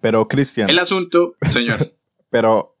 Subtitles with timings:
[0.00, 0.70] Pero, Cristian.
[0.70, 1.94] El asunto, señor.
[2.30, 2.76] pero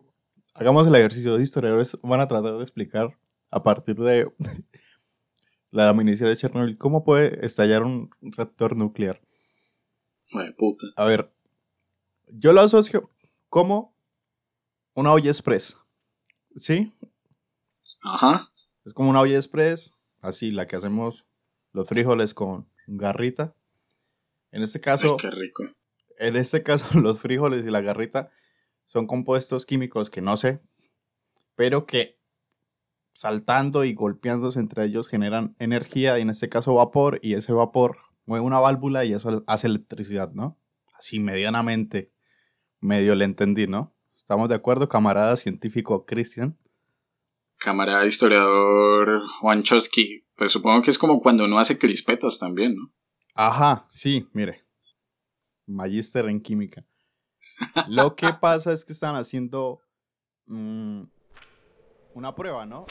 [0.54, 1.32] hagamos el ejercicio.
[1.32, 3.16] Los historiadores van a tratar de explicar
[3.50, 4.30] a partir de
[5.70, 9.20] la miniserie de Chernobyl cómo puede estallar un reactor nuclear.
[10.56, 10.86] puta.
[10.96, 11.30] A ver,
[12.26, 13.10] yo lo asocio
[13.48, 13.94] como
[14.94, 15.78] una olla express.
[16.56, 16.92] ¿Sí?
[18.02, 18.50] Ajá.
[18.84, 21.24] Es como una olla express, así la que hacemos
[21.72, 23.54] los frijoles con garrita.
[24.50, 25.64] En este caso, qué rico.
[26.18, 28.30] En este caso, los frijoles y la garrita
[28.84, 30.60] son compuestos químicos que no sé,
[31.54, 32.18] pero que
[33.12, 37.98] saltando y golpeándose entre ellos generan energía, y en este caso vapor, y ese vapor
[38.26, 40.56] mueve una válvula y eso hace electricidad, ¿no?
[40.96, 42.12] Así medianamente,
[42.80, 43.92] medio le entendí, ¿no?
[44.16, 46.56] ¿Estamos de acuerdo, camarada científico Cristian?
[47.56, 52.92] Camarada historiador Juan Chosky, pues supongo que es como cuando uno hace crispetas también, ¿no?
[53.34, 54.67] Ajá, sí, mire.
[55.68, 56.84] Magíster en química.
[57.88, 59.80] Lo que pasa es que están haciendo
[60.46, 61.02] mm,
[62.14, 62.86] una prueba, ¿no?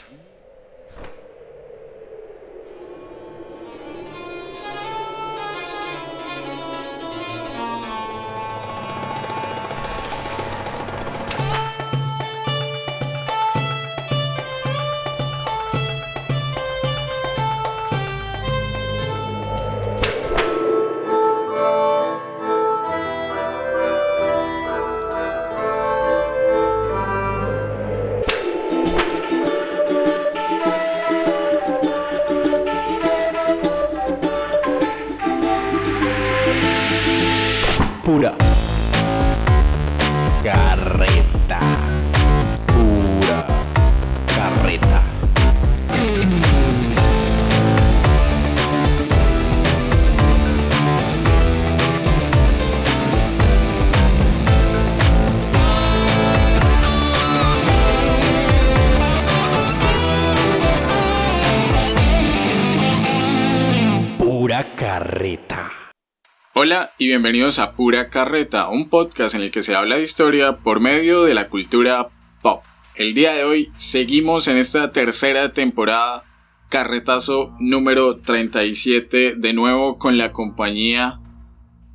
[66.68, 70.58] Hola y bienvenidos a Pura Carreta, un podcast en el que se habla de historia
[70.58, 72.10] por medio de la cultura
[72.42, 72.62] pop.
[72.94, 76.24] El día de hoy seguimos en esta tercera temporada,
[76.68, 81.20] carretazo número 37, de nuevo con la compañía.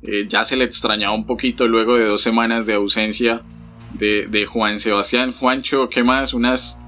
[0.02, 3.42] Eh, ya se le extrañaba un poquito luego de dos semanas de ausencia
[3.92, 5.30] de, Juan Sebastián.
[5.30, 6.34] Juancho, ¿qué más?
[6.34, 6.80] Unas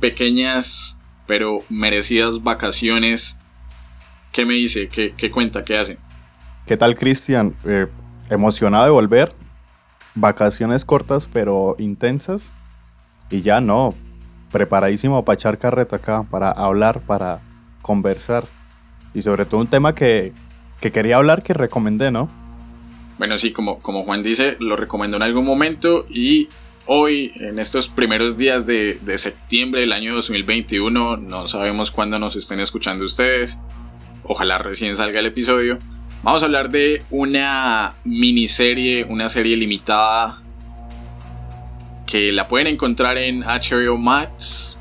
[0.00, 3.38] pequeñas pero merecidas vacaciones.
[4.32, 4.88] ¿Qué me dice?
[4.88, 5.62] ¿Qué, qué cuenta?
[5.62, 5.98] ¿Qué hace?
[6.66, 7.54] ¿Qué tal, Cristian?
[7.66, 7.86] Eh,
[8.30, 9.32] emocionado de volver.
[10.14, 12.50] Vacaciones cortas pero intensas.
[13.30, 13.94] Y ya no.
[14.50, 17.40] Preparadísimo para echar carreta acá, para hablar, para
[17.82, 18.44] conversar.
[19.12, 20.32] Y sobre todo un tema que,
[20.80, 22.28] quería hablar que recomendé, ¿no?
[23.18, 26.48] Bueno, sí, como, como Juan dice, lo recomendó en algún momento y
[26.86, 32.36] hoy, en estos primeros días de, de septiembre del año 2021, no sabemos cuándo nos
[32.36, 33.58] estén escuchando ustedes.
[34.22, 35.78] Ojalá recién salga el episodio.
[36.24, 40.40] Vamos a hablar de una miniserie, una serie limitada
[42.06, 44.74] que la pueden encontrar en HBO Max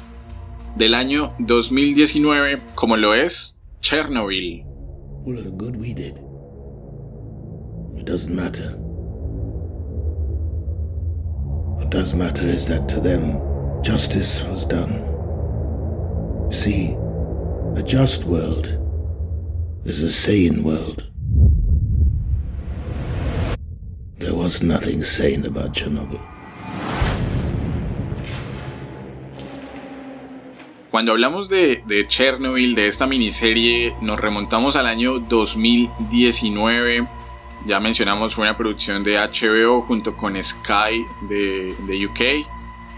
[0.77, 4.63] del año 2019, como lo es Chernobyl.
[5.25, 6.15] All the good we did.
[7.97, 8.77] It doesn't matter.
[11.77, 13.41] What does matter is that to them,
[13.83, 15.03] justice was done.
[16.53, 16.95] See,
[17.75, 18.69] a just world
[19.83, 21.12] is a sane world.
[24.23, 26.17] There was nothing sane about Chernobyl.
[30.89, 37.05] Cuando hablamos de, Chernobyl, de esta miniserie, nos remontamos al año 2019.
[37.65, 42.47] Ya mencionamos, fue una producción de HBO junto con Sky de, de UK,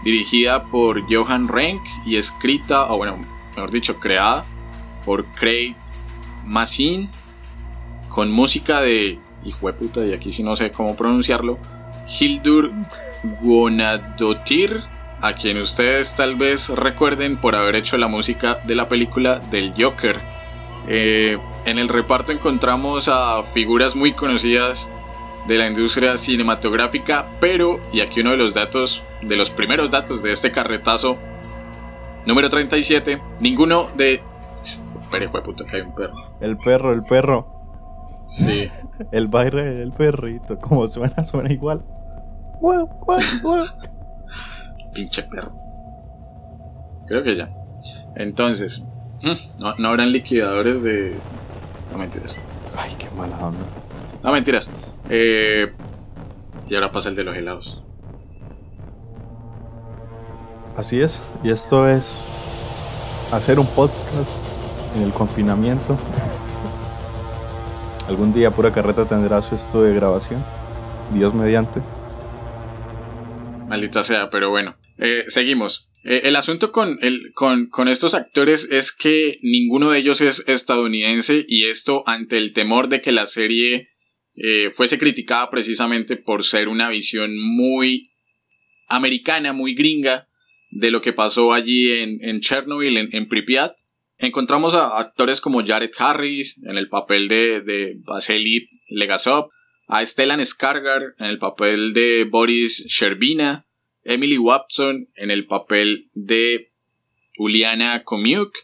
[0.04, 3.18] dirigida por Johan Renck y escrita, o bueno,
[3.56, 4.44] mejor dicho, creada
[5.04, 5.74] por Craig
[6.44, 7.10] Massin,
[8.10, 11.58] con música de hijo de puta, y aquí sí no sé cómo pronunciarlo,
[12.06, 12.72] Hildur
[13.42, 14.82] Guanadotir,
[15.20, 19.72] a quien ustedes tal vez recuerden por haber hecho la música de la película del
[19.76, 20.20] Joker.
[20.88, 24.88] Eh, en el reparto encontramos a figuras muy conocidas
[25.48, 30.22] de la industria cinematográfica, pero, y aquí uno de los datos, de los primeros datos
[30.22, 31.16] de este carretazo,
[32.26, 34.20] número 37, ninguno de...
[35.00, 36.14] Espera, puta, que hay un perro.
[36.40, 37.55] El perro, el perro.
[38.26, 38.70] Sí.
[39.12, 41.82] El baile del perrito, como suena, suena igual.
[44.94, 45.52] Pinche perro.
[47.06, 47.50] Creo que ya.
[48.16, 48.84] Entonces,
[49.60, 51.14] no, no habrán liquidadores de.
[51.92, 52.38] No mentiras.
[52.76, 53.60] Ay, qué mala onda.
[54.22, 54.70] No mentiras.
[55.08, 55.72] Eh,
[56.68, 57.82] Y ahora pasa el de los helados.
[60.76, 64.28] Así es, y esto es hacer un podcast
[64.96, 65.96] en el confinamiento.
[68.08, 70.44] Algún día Pura Carreta tendrá su estudio de grabación.
[71.12, 71.80] Dios mediante.
[73.68, 74.76] Maldita sea, pero bueno.
[74.98, 75.90] Eh, seguimos.
[76.04, 80.44] Eh, el asunto con, el, con, con, estos actores es que ninguno de ellos es
[80.46, 83.88] estadounidense y esto ante el temor de que la serie
[84.36, 88.12] eh, fuese criticada precisamente por ser una visión muy
[88.86, 90.28] americana, muy gringa
[90.70, 93.72] de lo que pasó allí en, en Chernobyl, en, en, Pripyat.
[94.18, 99.50] Encontramos a actores como Jared Harris en el papel de, de Vasily Legasov,
[99.88, 103.66] a Stellan Skargar en el papel de Boris Sherbina,
[104.04, 106.72] Emily Watson en el papel de
[107.36, 108.56] Juliana Komiuk,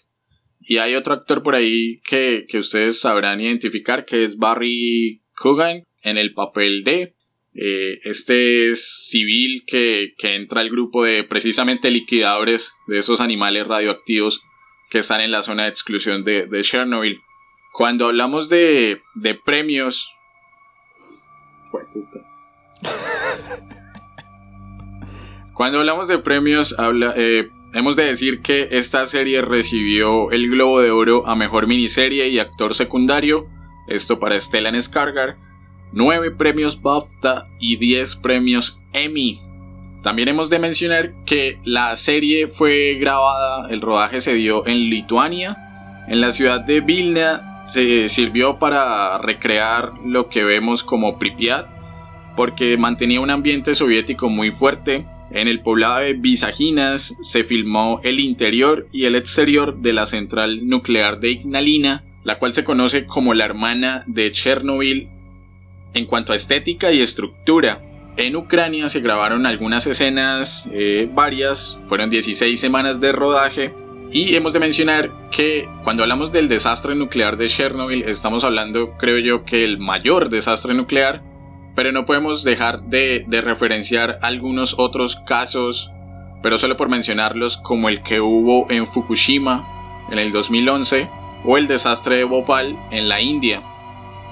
[0.60, 5.84] y hay otro actor por ahí que, que ustedes sabrán identificar, que es Barry Coogan
[6.02, 7.14] en el papel de
[7.54, 14.40] eh, este civil que, que, entra al grupo de precisamente liquidadores de esos animales radioactivos
[14.92, 17.22] que están en la zona de exclusión de, de Chernobyl.
[17.72, 20.12] Cuando hablamos de, de premios...
[25.54, 30.82] Cuando hablamos de premios, habla, eh, hemos de decir que esta serie recibió el Globo
[30.82, 33.46] de Oro a Mejor Miniserie y Actor Secundario,
[33.88, 35.38] esto para Stellan Skargar,
[35.92, 39.40] 9 premios BAFTA y 10 premios Emmy.
[40.02, 46.04] También hemos de mencionar que la serie fue grabada, el rodaje se dio en Lituania,
[46.08, 51.66] en la ciudad de Vilna, se sirvió para recrear lo que vemos como Pripyat,
[52.36, 55.06] porque mantenía un ambiente soviético muy fuerte.
[55.30, 60.68] En el poblado de Visaginas se filmó el interior y el exterior de la central
[60.68, 65.08] nuclear de Ignalina, la cual se conoce como la hermana de Chernobyl
[65.94, 67.82] en cuanto a estética y estructura.
[68.16, 73.74] En Ucrania se grabaron algunas escenas, eh, varias, fueron 16 semanas de rodaje.
[74.10, 79.18] Y hemos de mencionar que cuando hablamos del desastre nuclear de Chernobyl, estamos hablando, creo
[79.18, 81.22] yo, que el mayor desastre nuclear,
[81.74, 85.90] pero no podemos dejar de, de referenciar algunos otros casos,
[86.42, 91.08] pero solo por mencionarlos, como el que hubo en Fukushima en el 2011
[91.46, 93.62] o el desastre de Bhopal en la India.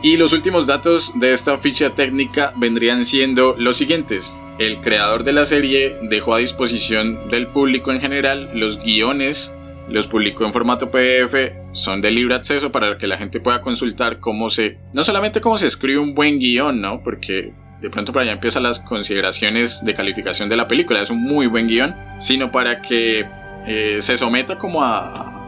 [0.02, 4.32] Y los últimos datos de esta ficha técnica vendrían siendo los siguientes.
[4.58, 9.55] El creador de la serie dejó a disposición del público en general los guiones,
[9.88, 11.35] los publicó en formato PDF,
[11.73, 15.58] son de libre acceso para que la gente pueda consultar cómo se, no solamente cómo
[15.58, 17.03] se escribe un buen guion, ¿no?
[17.03, 21.23] Porque de pronto para allá empiezan las consideraciones de calificación de la película, es un
[21.23, 23.26] muy buen guion, sino para que
[23.67, 25.39] eh, se someta como a,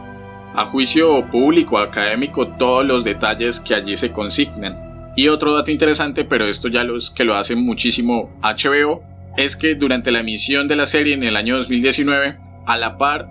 [0.55, 5.11] a juicio público, académico, todos los detalles que allí se consignan.
[5.15, 9.03] Y otro dato interesante, pero esto ya los que lo hace muchísimo HBO,
[9.37, 13.27] es que durante la emisión de la serie en el año 2019, a la par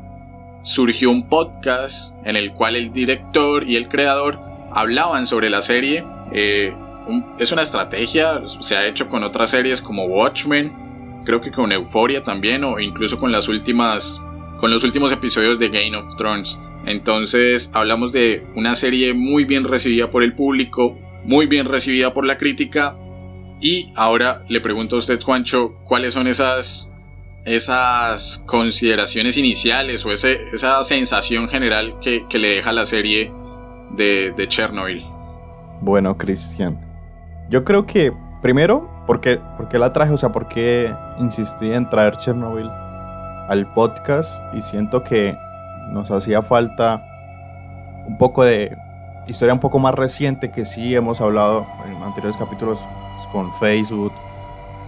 [0.62, 4.38] surgió un podcast en el cual el director y el creador
[4.72, 6.04] hablaban sobre la serie.
[6.32, 6.74] Eh,
[7.38, 12.22] es una estrategia, se ha hecho con otras series como Watchmen, creo que con Euphoria
[12.22, 14.20] también, o incluso con las últimas,
[14.62, 16.56] con los últimos episodios de Game of Thrones.
[16.86, 22.24] Entonces hablamos de una serie muy bien recibida por el público, muy bien recibida por
[22.24, 22.96] la crítica.
[23.60, 26.94] Y ahora le pregunto a usted, Juancho, ¿cuáles son esas,
[27.44, 33.32] esas consideraciones iniciales o esa sensación general que, le deja la serie
[33.96, 35.02] de, Chernobyl?
[35.80, 36.78] Bueno, Cristian,
[37.50, 39.40] yo creo que primero, ¿por qué,
[39.72, 40.12] la traje?
[40.12, 42.70] O sea, ¿por qué insistí en traer Chernobyl
[43.52, 44.42] al podcast?
[44.54, 45.36] Y siento que
[45.90, 47.04] nos hacía falta
[48.06, 48.76] un poco de
[49.26, 52.78] historia un poco más reciente que sí hemos hablado en anteriores capítulos
[53.14, 54.12] pues, con Facebook.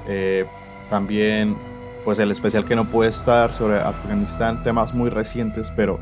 [0.09, 0.44] Eh,
[0.90, 1.56] también
[2.04, 5.99] pues el especial que no puede estar sobre Afganistán, temas muy recientes, pero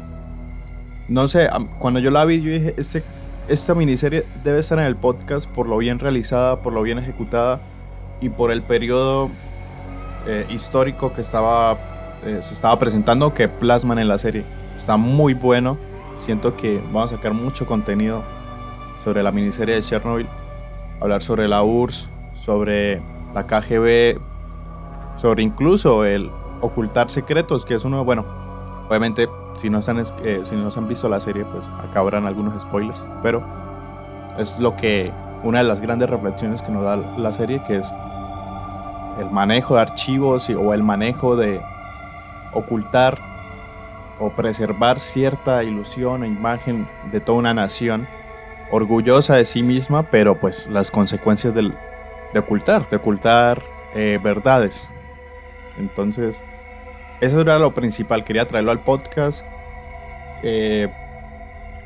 [1.09, 3.05] no sé, cuando yo la vi yo dije, este,
[3.49, 7.61] esta miniserie debe estar en el podcast por lo bien realizada, por lo bien ejecutada
[8.21, 9.31] y por el periodo
[10.27, 11.79] eh, histórico que estaba,
[12.25, 14.45] eh, se estaba presentando que plasman en la serie.
[14.77, 15.77] Está muy bueno.
[16.21, 18.23] Siento que vamos a sacar mucho contenido
[19.03, 20.29] sobre la miniserie de Chernobyl.
[21.01, 22.09] Hablar sobre la URSS,
[22.45, 23.03] sobre
[23.35, 24.21] la KGB,
[25.17, 28.25] sobre incluso el ocultar secretos, que es uno, bueno,
[28.89, 33.43] obviamente si no, eh, si no han visto la serie, pues acabarán algunos spoilers, pero
[34.39, 35.13] es lo que,
[35.43, 37.93] una de las grandes reflexiones que nos da la serie, que es
[39.19, 41.61] el manejo de archivos o el manejo de
[42.53, 43.21] ocultar
[44.19, 48.07] o preservar cierta ilusión o imagen de toda una nación
[48.71, 51.73] orgullosa de sí misma, pero pues las consecuencias de
[52.39, 53.63] ocultar, de ocultar
[53.95, 54.91] eh, verdades.
[55.79, 56.43] Entonces,
[57.21, 58.25] eso era lo principal.
[58.25, 59.45] Quería traerlo al podcast.
[60.43, 60.89] Eh,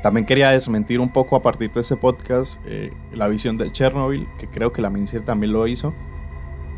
[0.01, 4.27] también quería desmentir un poco a partir de ese podcast eh, la visión del Chernobyl,
[4.37, 5.93] que creo que la miniserie también lo hizo.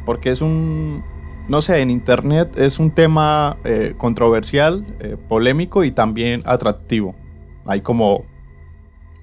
[0.05, 1.03] Porque es un,
[1.49, 3.57] no sé, en internet es un tema
[3.97, 4.85] controversial,
[5.27, 7.15] polémico y también atractivo.
[7.65, 8.25] Hay como,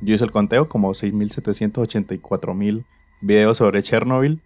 [0.01, 2.85] yo hice el conteo, como 6.784.000
[3.21, 4.43] videos sobre Chernobyl,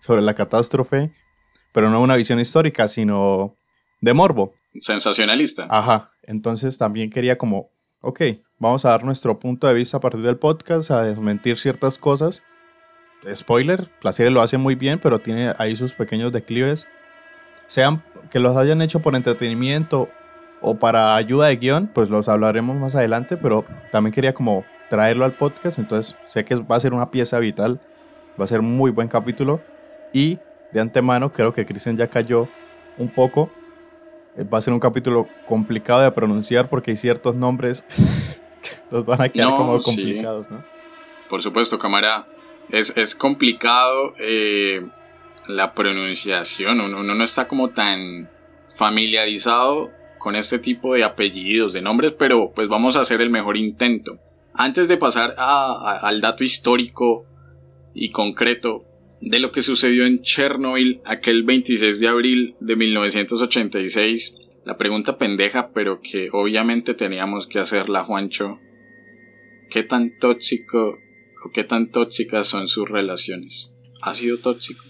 [0.00, 1.10] sobre la catástrofe,
[1.72, 3.56] pero no una visión histórica, sino
[4.00, 4.54] de morbo.
[4.78, 5.66] Sensacionalista.
[5.68, 7.70] Ajá, entonces también quería como,
[8.00, 8.22] ok,
[8.58, 12.44] vamos a dar nuestro punto de vista a partir del podcast, a desmentir ciertas cosas.
[13.34, 16.86] Spoiler, la serie lo hace muy bien, pero tiene ahí sus pequeños declives.
[17.68, 20.08] Sean que los hayan hecho por entretenimiento
[20.60, 25.24] o para ayuda de guion, pues los hablaremos más adelante, pero también quería como traerlo
[25.24, 27.80] al podcast, entonces sé que va a ser una pieza vital
[28.40, 29.60] Va a ser un muy buen capítulo.
[30.12, 30.38] Y
[30.72, 32.48] de antemano creo que Kristen ya cayó
[32.96, 33.50] un poco.
[34.36, 37.84] Eh, va a ser un capítulo complicado de pronunciar porque hay ciertos nombres
[38.62, 40.62] que los van a quedar como complicados, ¿no?
[41.28, 42.26] Por supuesto, cámara.
[42.70, 44.86] Es, es complicado eh,
[45.48, 46.80] la pronunciación.
[46.80, 48.30] Uno, no está como tan
[48.68, 53.56] familiarizado con este tipo de apellidos, de nombres, pero pues vamos a hacer el mejor
[53.56, 54.18] intento.
[54.54, 57.24] Antes de pasar al dato histórico
[57.94, 58.84] y concreto
[59.20, 64.36] de lo que sucedió en Chernobyl aquel 26 de abril de 1986.
[64.64, 68.58] La pregunta pendeja, pero que obviamente teníamos que hacerla, Juancho.
[69.70, 70.98] ¿Qué tan tóxico
[71.44, 73.70] o qué tan tóxicas son sus relaciones?
[74.02, 74.84] ¿Ha sido tóxico?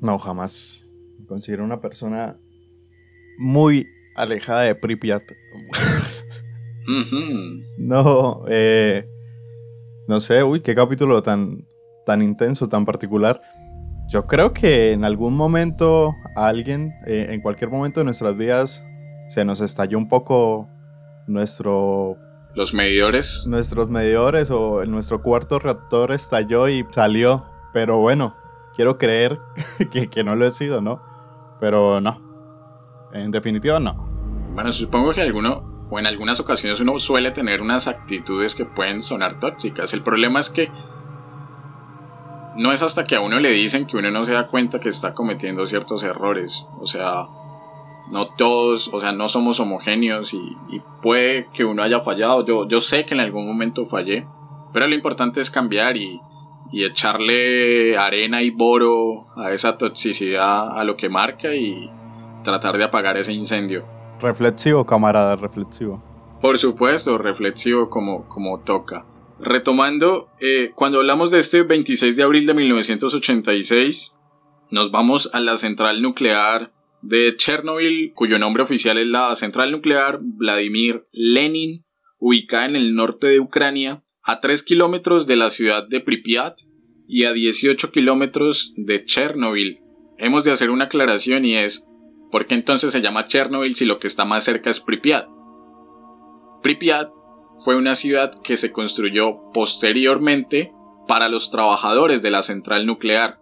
[0.00, 0.84] No, jamás.
[1.18, 2.36] Me considero una persona
[3.38, 5.22] muy alejada de Pripyat.
[7.78, 9.06] No, eh,
[10.08, 11.66] no sé, uy, qué capítulo tan,
[12.04, 13.40] tan intenso, tan particular.
[14.08, 18.82] Yo creo que en algún momento alguien, eh, en cualquier momento de nuestras vidas,
[19.28, 20.68] se nos estalló un poco
[21.28, 22.16] nuestro...
[22.56, 23.46] Los medidores.
[23.46, 27.46] Nuestros medidores o nuestro cuarto reactor estalló y salió.
[27.72, 28.34] Pero bueno,
[28.80, 29.38] quiero creer
[29.92, 31.02] que, que no lo he sido, ¿no?
[31.60, 32.18] Pero no.
[33.12, 33.92] En definitiva, no.
[34.54, 39.02] Bueno, supongo que alguno o en algunas ocasiones uno suele tener unas actitudes que pueden
[39.02, 39.92] sonar tóxicas.
[39.92, 40.70] El problema es que
[42.56, 44.88] no es hasta que a uno le dicen que uno no se da cuenta que
[44.88, 46.64] está cometiendo ciertos errores.
[46.78, 47.26] O sea,
[48.10, 50.56] no todos, o sea, no somos homogéneos y,
[51.02, 52.46] puede que uno haya fallado.
[52.46, 54.26] Yo, yo sé que en algún momento fallé,
[54.72, 56.18] pero lo importante es cambiar y,
[56.72, 61.90] y echarle arena y boro a esa toxicidad, a lo que marca y
[62.44, 63.86] tratar de apagar ese incendio.
[64.20, 66.02] Reflexivo, camarada, reflexivo.
[66.40, 69.04] Por supuesto, reflexivo como, como toca.
[69.38, 74.14] Retomando, eh, cuando hablamos de este 26 de abril de 1986,
[74.70, 76.72] nos vamos a la central nuclear
[77.02, 81.84] de Chernobyl, cuyo nombre oficial es la Central Nuclear Vladimir Lenin,
[82.18, 86.60] ubicada en el norte de Ucrania, a 3 kilómetros de la ciudad de Pripyat
[87.08, 89.80] y a 18 kilómetros de Chernobyl.
[90.18, 91.86] Hemos de hacer una aclaración y es,
[92.30, 95.26] ¿Por qué entonces se llama Chernobyl si lo que está más cerca es Pripyat?
[96.62, 97.10] Pripyat
[97.64, 100.72] fue una ciudad que se construyó posteriormente
[101.08, 103.40] para los trabajadores de la central nuclear,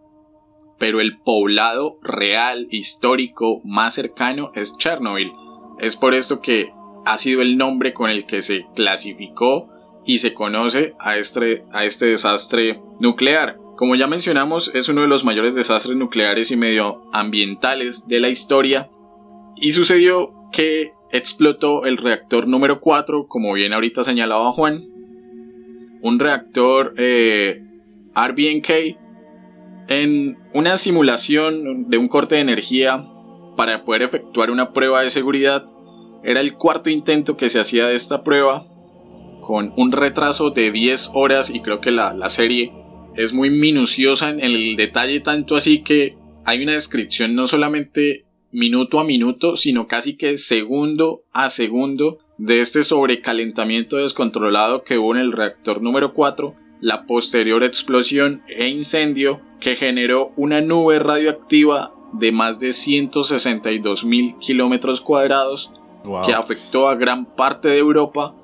[0.79, 5.33] pero el poblado real, histórico, más cercano es Chernobyl.
[5.79, 6.73] Es por esto que
[7.05, 9.71] ha sido el nombre con el que se clasificó
[10.09, 13.59] y se conoce a este, a este desastre nuclear.
[13.77, 18.89] Como ya mencionamos, es uno de los mayores desastres nucleares y medioambientales de la historia
[19.55, 24.81] y sucedió que explotó el reactor número 4, como bien ahorita señalaba Juan,
[26.01, 27.63] un reactor eh,
[28.17, 28.71] RBNK
[29.89, 33.05] en una simulación de un corte de energía
[33.59, 35.67] para poder efectuar una prueba de seguridad.
[36.25, 38.65] Era el cuarto intento que se hacía de esta prueba
[39.49, 42.71] con un retraso de 10 horas y creo que la, la serie
[43.17, 49.01] es muy minuciosa en el detalle, tanto así que hay una descripción no solamente minuto
[49.01, 55.23] a minuto, sino casi que segundo a segundo de este sobrecalentamiento descontrolado que hubo en
[55.23, 62.33] el reactor número 4, la posterior explosión e incendio que generó una nube radioactiva de
[62.33, 65.73] más de 162 mil kilómetros cuadrados
[66.27, 68.35] que afectó a gran parte de Europa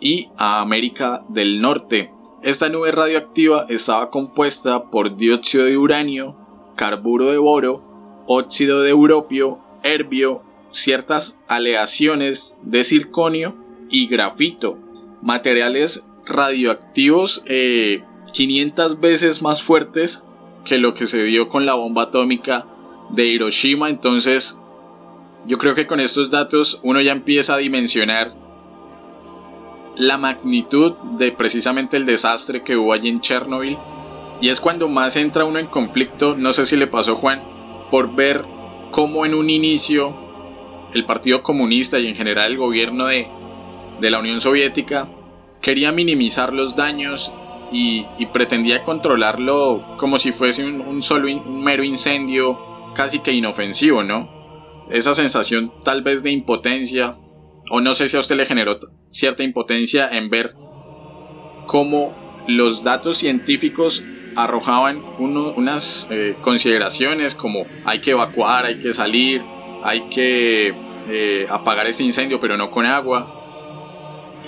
[0.00, 2.10] y a América del Norte.
[2.42, 6.36] Esta nube radioactiva estaba compuesta por dióxido de uranio,
[6.76, 7.82] carburo de boro,
[8.26, 13.56] óxido de europio, herbio, ciertas aleaciones de circonio
[13.88, 14.78] y grafito,
[15.22, 17.42] materiales radioactivos
[18.32, 20.24] 500 eh, veces más fuertes
[20.64, 22.66] que lo que se dio con la bomba atómica
[23.10, 23.88] de Hiroshima.
[23.88, 24.58] Entonces,
[25.46, 28.34] yo creo que con estos datos uno ya empieza a dimensionar
[29.96, 33.78] la magnitud de precisamente el desastre que hubo allí en Chernobyl.
[34.40, 37.42] Y es cuando más entra uno en conflicto, no sé si le pasó Juan,
[37.90, 38.44] por ver
[38.90, 40.14] cómo en un inicio
[40.92, 43.28] el Partido Comunista y en general el gobierno de,
[44.00, 45.08] la Unión Soviética
[45.60, 47.32] quería minimizar los daños
[47.72, 54.28] y, pretendía controlarlo como si fuese un, solo un mero incendio casi que inofensivo, ¿no?
[54.90, 57.16] Esa sensación tal vez de impotencia,
[57.70, 58.78] o no sé si a usted le generó
[59.14, 60.56] cierta impotencia en ver
[61.66, 62.12] cómo
[62.48, 64.04] los datos científicos
[64.34, 69.40] arrojaban unas eh, consideraciones como hay que evacuar, hay que salir,
[69.84, 70.74] hay que
[71.08, 73.40] eh, apagar este incendio pero no con agua.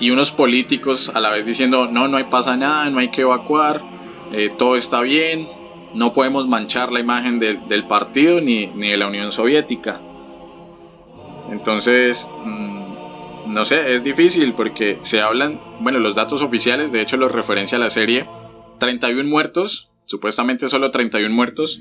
[0.01, 3.81] Y unos políticos a la vez diciendo no, no pasa nada, no hay que evacuar,
[4.33, 5.47] eh, todo está bien,
[5.95, 10.01] no podemos manchar la imagen del partido ni, ni, de la Unión Soviética.
[11.51, 12.76] Entonces, mm,
[13.57, 17.79] no sé, es difícil porque se hablan, bueno, los datos oficiales, de hecho los referencia
[17.79, 18.29] a la serie,
[18.79, 21.81] 31 muertos, supuestamente solo 31 muertos,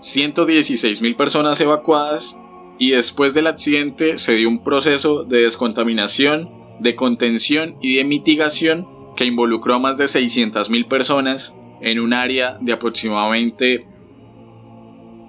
[0.00, 2.38] 116 mil personas evacuadas
[2.78, 8.86] y después del accidente se dio un proceso de descontaminación, de contención y de mitigación
[9.16, 13.86] que involucró a más de 600 mil personas en un área de aproximadamente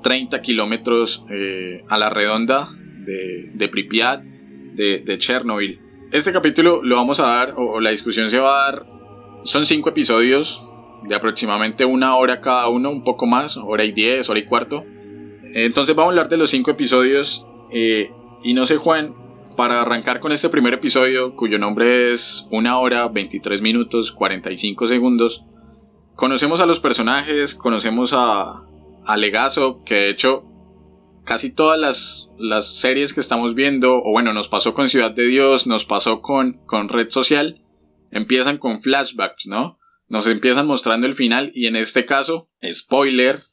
[0.03, 2.67] 30 kilómetros eh, a la redonda
[3.05, 4.34] de, de Pripyat,
[4.75, 5.79] de, Chernobyl.
[6.12, 8.86] Este capítulo lo vamos a dar, o, la discusión se va a dar,
[9.44, 10.63] son cinco episodios
[11.08, 14.84] de aproximadamente una hora cada uno, un poco más, hora y diez, hora y cuarto.
[15.53, 17.46] Entonces vamos a hablar de los cinco episodios.
[17.72, 18.12] Eh,
[18.44, 19.15] y no sé, Juan,
[19.55, 25.46] para arrancar con este primer episodio, cuyo nombre es una hora, 23 minutos, 45 segundos,
[26.15, 28.63] Conocemos a los personajes, conocemos a,
[29.05, 30.46] a Legazo, que de hecho
[31.25, 35.25] casi todas las, las, series que estamos viendo, o bueno, nos pasó con Ciudad de
[35.25, 37.61] Dios, nos pasó con, con Red Social,
[38.11, 39.79] empiezan con flashbacks, ¿no?
[40.07, 43.44] Nos empiezan mostrando el final y en este caso, spoiler,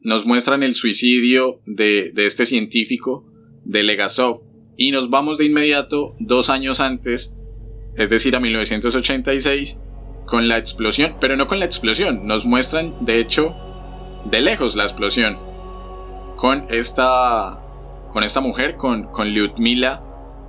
[0.00, 3.26] nos muestran el suicidio de, de este científico,
[3.64, 4.42] de Legasov,
[4.76, 7.34] y nos vamos de inmediato dos años antes,
[7.96, 9.80] es decir, a 1986,
[10.26, 13.54] con la explosión, pero no con la explosión, nos muestran de hecho
[14.30, 15.53] de lejos la explosión
[16.44, 17.58] con esta
[18.12, 20.02] con esta mujer, con, con Lyudmila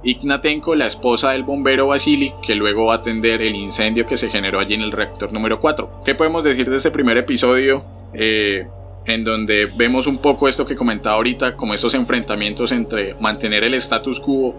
[0.04, 4.30] Ignatenko, la esposa del bombero Vasily, que luego va a atender el incendio que se
[4.30, 6.02] generó allí en el reactor número 4.
[6.04, 7.86] ¿Qué podemos decir de este primer episodio?
[8.14, 8.68] Eh,
[9.06, 13.74] en donde vemos un poco esto que comentaba ahorita, como estos enfrentamientos entre mantener el
[13.76, 14.54] status quo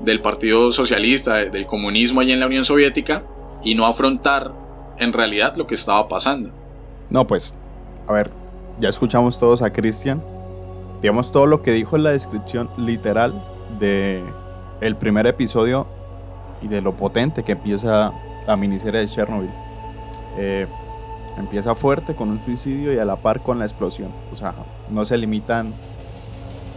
[0.00, 3.22] del Partido Socialista, del comunismo allí en la Unión Soviética,
[3.62, 4.50] y no afrontar
[4.98, 6.50] en realidad lo que estaba pasando.
[7.10, 7.54] No, pues,
[8.08, 8.32] a ver,
[8.80, 10.20] ya escuchamos todos a Cristian.
[11.00, 13.42] Digamos todo lo que dijo en la descripción literal
[13.78, 14.22] de
[14.80, 15.86] el primer episodio
[16.60, 18.12] y de lo potente que empieza
[18.46, 19.50] la miniserie de Chernobyl.
[20.36, 20.66] Eh,
[21.38, 24.10] empieza fuerte con un suicidio y a la par con la explosión.
[24.32, 24.54] O sea,
[24.90, 25.72] no se limitan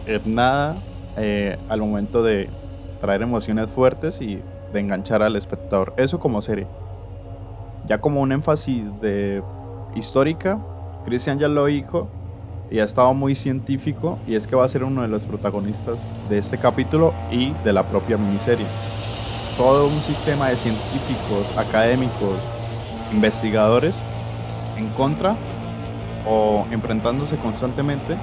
[0.06, 0.76] en nada
[1.16, 2.48] eh, al momento de
[3.00, 5.92] traer emociones fuertes y de enganchar al espectador.
[5.96, 6.66] Eso como serie.
[7.86, 9.42] Ya como un énfasis de
[9.94, 10.58] histórica,
[11.04, 12.08] Christian ya lo dijo
[12.70, 16.08] y ha estado muy científico y es que va a ser uno de los protagonistas
[16.22, 18.66] de este capítulo y de la propia miniserie.
[19.56, 22.40] Todo un sistema de científicos, académicos,
[23.10, 24.10] investigadores
[24.76, 25.38] en contra
[26.24, 28.18] o enfrentándose constantemente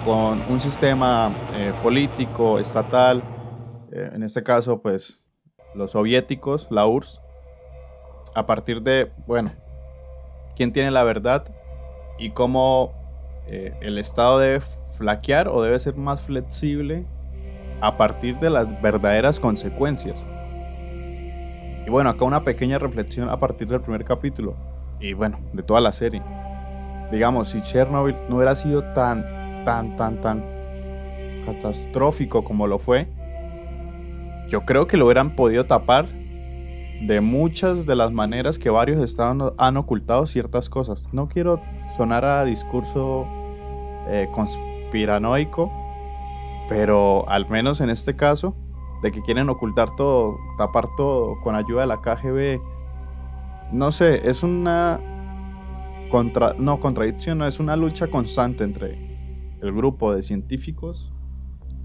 [0.00, 3.24] con un sistema eh, político, estatal,
[3.92, 5.24] eh, en este caso pues
[5.74, 7.22] los soviéticos, la URSS,
[8.34, 9.52] a partir de, bueno,
[10.56, 11.44] quién tiene la verdad
[12.18, 12.97] y cómo
[13.48, 14.60] eh, el Estado debe
[14.96, 17.04] flaquear o debe ser más flexible
[17.80, 20.24] a partir de las verdaderas consecuencias.
[21.86, 24.54] Y bueno, acá una pequeña reflexión a partir del primer capítulo
[25.00, 26.22] y bueno, de toda la serie.
[27.10, 29.24] Digamos, si Chernobyl no hubiera sido tan,
[29.64, 30.44] tan, tan, tan
[31.46, 33.08] catastrófico como lo fue,
[34.48, 36.06] yo creo que lo hubieran podido tapar
[37.00, 41.06] de muchas de las maneras que varios estados han ocultado ciertas cosas.
[41.12, 41.62] No quiero
[41.96, 43.26] sonar a discurso
[44.08, 45.70] eh, conspiranoico,
[46.68, 48.54] pero al menos en este caso,
[49.02, 52.60] de que quieren ocultar todo, tapar todo con ayuda de la KGB,
[53.72, 54.98] no sé, es una
[56.10, 58.98] contra, no, contradicción, no, es una lucha constante entre
[59.60, 61.12] el grupo de científicos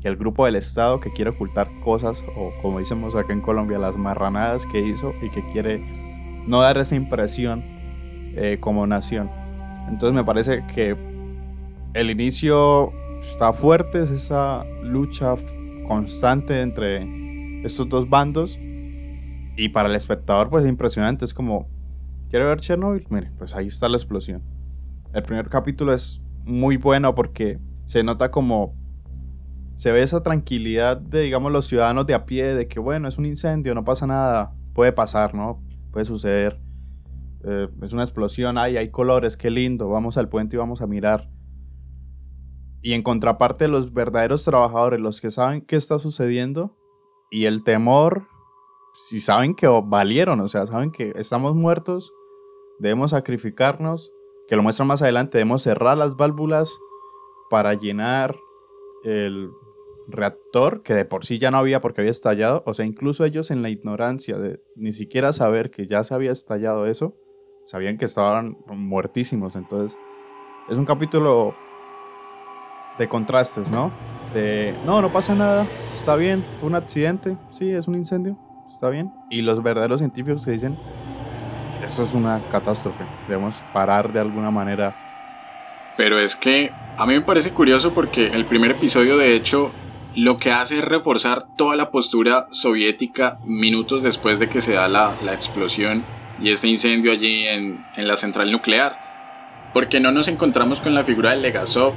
[0.03, 3.97] el grupo del Estado que quiere ocultar cosas, o como decimos acá en Colombia, las
[3.97, 5.79] marranadas que hizo y que quiere
[6.45, 7.63] no dar esa impresión
[8.35, 9.29] eh, como nación.
[9.87, 10.95] Entonces me parece que
[11.93, 15.35] el inicio está fuerte, es esa lucha
[15.87, 18.57] constante entre estos dos bandos.
[19.55, 21.25] Y para el espectador, pues es impresionante.
[21.25, 21.67] Es como,
[22.29, 23.05] ¿quiere ver Chernobyl?
[23.09, 24.41] Mire, pues ahí está la explosión.
[25.13, 28.75] El primer capítulo es muy bueno porque se nota como
[29.75, 33.17] se ve esa tranquilidad de, digamos, los ciudadanos de a pie, de que, bueno, es
[33.17, 35.61] un incendio, no pasa nada, puede pasar, ¿no?
[35.91, 36.59] Puede suceder.
[37.43, 40.87] Eh, es una explosión, ay, hay colores, qué lindo, vamos al puente y vamos a
[40.87, 41.29] mirar.
[42.83, 46.75] Y en contraparte, los verdaderos trabajadores, los que saben qué está sucediendo
[47.31, 48.27] y el temor,
[48.93, 52.13] si saben que valieron, o sea, saben que estamos muertos,
[52.79, 54.11] debemos sacrificarnos,
[54.47, 56.77] que lo muestran más adelante, debemos cerrar las válvulas
[57.49, 58.35] para llenar
[59.05, 59.49] el
[60.07, 63.49] reactor, que de por sí ya no había porque había estallado, o sea, incluso ellos
[63.49, 67.15] en la ignorancia de ni siquiera saber que ya se había estallado eso,
[67.65, 69.97] sabían que estaban muertísimos, entonces
[70.67, 71.55] es un capítulo
[72.97, 73.91] de contrastes, ¿no?
[74.33, 78.35] De, no, no pasa nada, está bien, fue un accidente, sí, es un incendio,
[78.67, 79.11] está bien.
[79.29, 80.77] Y los verdaderos científicos que dicen,
[81.83, 84.95] esto es una catástrofe, debemos parar de alguna manera.
[85.97, 89.71] Pero es que a mí me parece curioso porque el primer episodio de hecho
[90.15, 94.87] lo que hace es reforzar toda la postura soviética minutos después de que se da
[94.87, 96.05] la, la explosión
[96.39, 98.97] y este incendio allí en, en la central nuclear.
[99.73, 101.93] Porque no nos encontramos con la figura de Legasov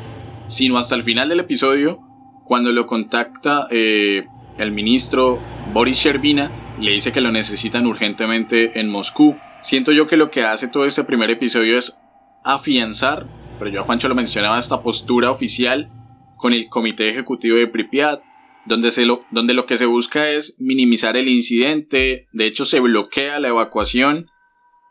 [0.47, 2.01] sino hasta el final del episodio,
[2.45, 4.27] cuando lo contacta eh,
[4.59, 5.41] el ministro
[5.73, 9.37] Boris Sherbina, le dice que lo necesitan urgentemente en Moscú.
[9.63, 12.01] Siento yo que lo que hace todo este primer episodio es
[12.45, 13.27] afianzar,
[13.59, 15.91] pero yo Juancho lo mencionaba, esta postura oficial
[16.37, 18.21] con el comité ejecutivo de Pripyat,
[18.67, 23.41] donde, se donde lo que se busca es minimizar el incidente, de hecho se bloquea
[23.41, 24.27] la evacuación,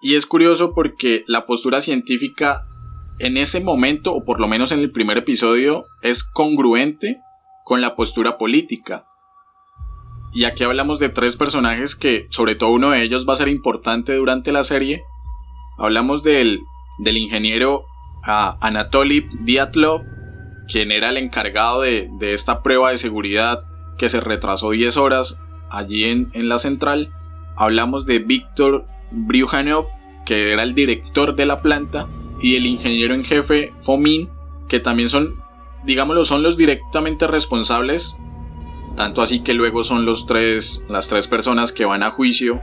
[0.01, 2.67] y es curioso porque la postura científica
[3.19, 7.21] en ese momento, o por lo menos en el primer episodio, es congruente
[7.63, 9.05] con la postura política.
[10.33, 13.47] Y aquí hablamos de tres personajes que, sobre todo uno de ellos, va a ser
[13.47, 15.03] importante durante la serie.
[15.77, 16.59] Hablamos del,
[16.99, 17.85] del ingeniero
[18.27, 20.01] uh, Anatoly Diatlov,
[20.67, 23.63] quien era el encargado de, de, esta prueba de seguridad
[23.97, 27.13] que se retrasó 10 horas allí en, en la central.
[27.55, 29.85] Hablamos de Víctor Bryukhanov,
[30.25, 34.29] que era el director de la planta y el ingeniero en jefe Fomin,
[34.67, 35.41] que también son,
[35.85, 38.17] digámoslo, son los directamente responsables,
[38.95, 42.61] tanto así que luego son los tres, las tres personas que van a juicio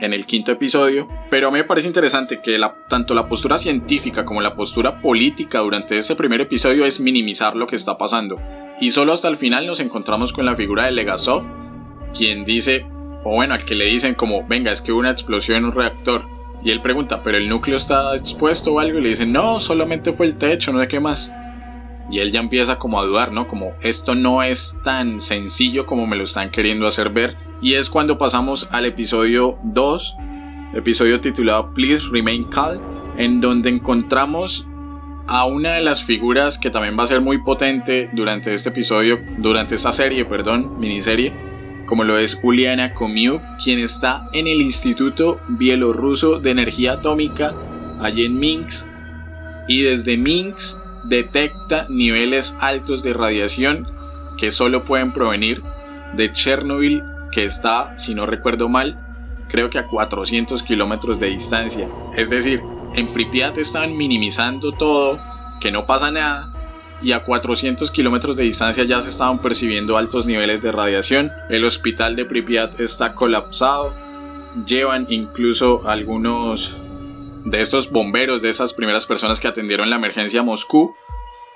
[0.00, 4.24] en el quinto episodio, pero a mí me parece interesante que tanto la postura científica
[4.24, 8.40] como la postura política durante ese primer episodio es minimizar lo que está pasando.
[8.80, 11.44] Y solo hasta el final nos encontramos con la figura de Legasov,
[12.16, 12.86] quien dice,
[13.24, 15.72] o bueno, al que le dicen como, venga, es que hubo una explosión en un
[15.72, 16.24] reactor.
[16.62, 18.98] Y él pregunta, ¿pero el núcleo está expuesto o algo?
[18.98, 21.32] Y le dicen, no, solamente fue el techo, no sé qué más.
[22.10, 23.48] Y él ya empieza como a dudar, ¿no?
[23.48, 27.36] Como esto no es tan sencillo como me lo están queriendo hacer ver.
[27.62, 30.16] Y es cuando pasamos al episodio 2,
[30.74, 32.80] episodio titulado Please Remain Calm,
[33.16, 34.66] en donde encontramos
[35.26, 39.20] a una de las figuras que también va a ser muy potente durante este episodio,
[39.38, 41.49] durante esta serie, perdón, miniserie,
[41.90, 47.52] como lo es Uliana Komiuk, quien está en el Instituto Bielorruso de Energía Atómica,
[48.00, 48.86] allí en Minsk,
[49.66, 53.90] y desde Minsk detecta niveles altos de radiación
[54.38, 55.64] que solo pueden provenir
[56.12, 58.96] de Chernobyl, que está, si no recuerdo mal,
[59.48, 61.88] creo que a 400 kilómetros de distancia.
[62.16, 62.62] Es decir,
[62.94, 65.18] en Pripyat están minimizando todo,
[65.60, 66.49] que no pasa nada,
[67.02, 71.32] y a 400 kilómetros de distancia ya se estaban percibiendo altos niveles de radiación.
[71.48, 73.94] El hospital de Pripyat está colapsado.
[74.66, 76.76] Llevan incluso algunos
[77.44, 80.94] de estos bomberos, de esas primeras personas que atendieron la emergencia a Moscú.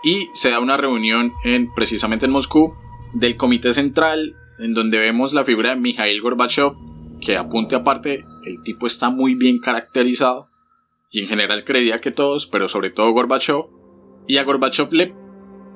[0.02, 2.74] Y se da una reunión en, precisamente en Moscú
[3.12, 6.72] del Comité Central, en donde vemos la figura de Mikhail Gorbachev,
[7.20, 10.48] que apunte aparte, el tipo está muy bien caracterizado.
[11.10, 13.66] Y en general creería que todos, pero sobre todo Gorbachev.
[14.26, 15.14] Y a Gorbachev le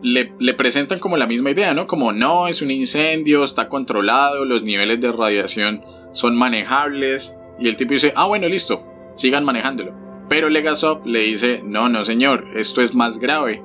[0.03, 1.87] le, presentan como la misma idea, ¿no?
[1.87, 5.83] Como no, es un incendio, está controlado, los niveles de radiación
[6.13, 7.37] son manejables.
[7.59, 8.85] Y el tipo dice, ah, bueno, listo,
[9.15, 9.93] sigan manejándolo.
[10.29, 13.63] Pero Legasov le dice, no, no señor, esto es más grave.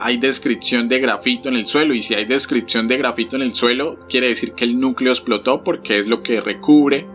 [0.00, 3.54] Hay descripción de grafito en el suelo y si hay descripción de grafito en el
[3.54, 7.06] suelo, quiere decir que el núcleo explotó porque es lo que recubre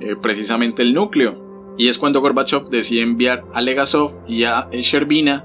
[0.00, 1.74] eh, precisamente el núcleo.
[1.76, 5.44] Y es cuando Gorbachev decide enviar a Legasov y a Sherbina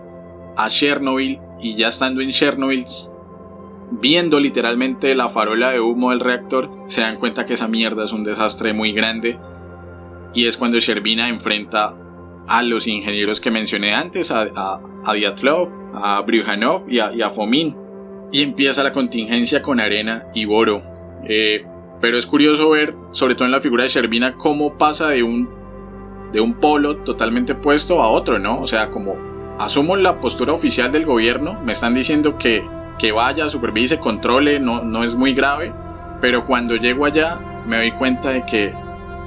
[0.56, 2.84] a Chernobyl y ya estando en Chernobyl,
[3.91, 8.12] viendo literalmente la farola de humo del reactor, se dan cuenta que esa mierda es
[8.12, 9.39] un desastre muy grande.
[10.34, 11.95] Y es cuando Sherbina enfrenta
[12.48, 14.41] a los ingenieros que mencioné antes, a,
[15.06, 17.76] a, Diatlov, a Bryuhanov y a, y a, Fomin.
[18.32, 20.84] Y empieza la contingencia con Arena y Boro.
[21.28, 21.65] Eh,
[22.00, 25.50] pero es curioso ver, sobre todo en la figura de Servina, cómo pasa de un,
[26.32, 28.62] de un polo totalmente opuesto a otro, ¿no?
[28.62, 29.15] O sea, como
[29.60, 32.65] asumo la postura oficial del gobierno, me están diciendo que,
[32.98, 35.74] que vaya, supervise, controle, no, no es muy grave,
[36.22, 38.74] pero cuando llego allá me doy cuenta de que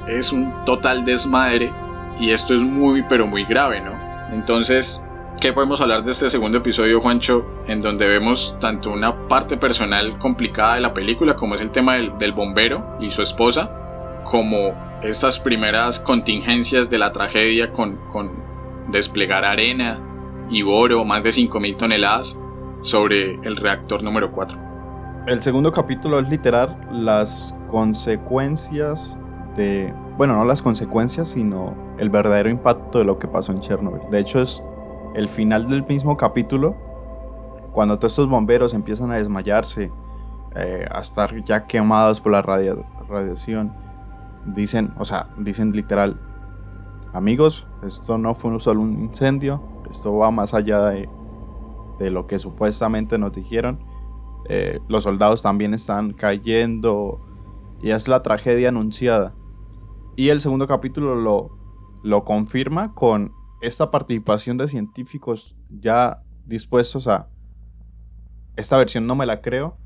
[0.07, 1.71] es un total desmadre
[2.19, 3.93] y esto es muy pero muy grave, ¿no?
[4.33, 5.05] Entonces,
[5.39, 7.45] ¿qué podemos hablar de este segundo episodio, Juancho?
[7.67, 11.93] En donde vemos tanto una parte personal complicada de la película, como es el tema
[11.93, 13.71] del, bombero y su esposa,
[14.23, 18.31] como estas primeras contingencias de la tragedia con, con
[18.89, 20.09] desplegar arena
[20.49, 22.39] y boro, más de 5.000 toneladas,
[22.81, 24.59] sobre el reactor número 4.
[25.27, 29.17] El segundo capítulo es literal las consecuencias
[29.55, 34.01] de, bueno, no las consecuencias, sino el verdadero impacto de lo que pasó en Chernobyl.
[34.11, 34.61] De hecho, es
[35.15, 36.75] el final del mismo capítulo,
[37.71, 39.91] cuando todos estos bomberos empiezan a desmayarse,
[40.55, 43.73] eh, a estar ya quemados por la radiación,
[44.45, 46.19] dicen, o sea, dicen literal,
[47.13, 49.61] amigos, esto no fue solo un incendio,
[49.93, 51.07] esto va más allá de,
[51.99, 53.79] de lo que supuestamente nos dijeron.
[54.49, 57.21] Eh, los soldados también están cayendo
[57.81, 59.35] y es la tragedia anunciada.
[60.15, 61.57] Y el segundo capítulo lo,
[62.03, 67.29] lo confirma con esta participación de científicos ya dispuestos a...
[68.55, 69.77] Esta versión no me la creo.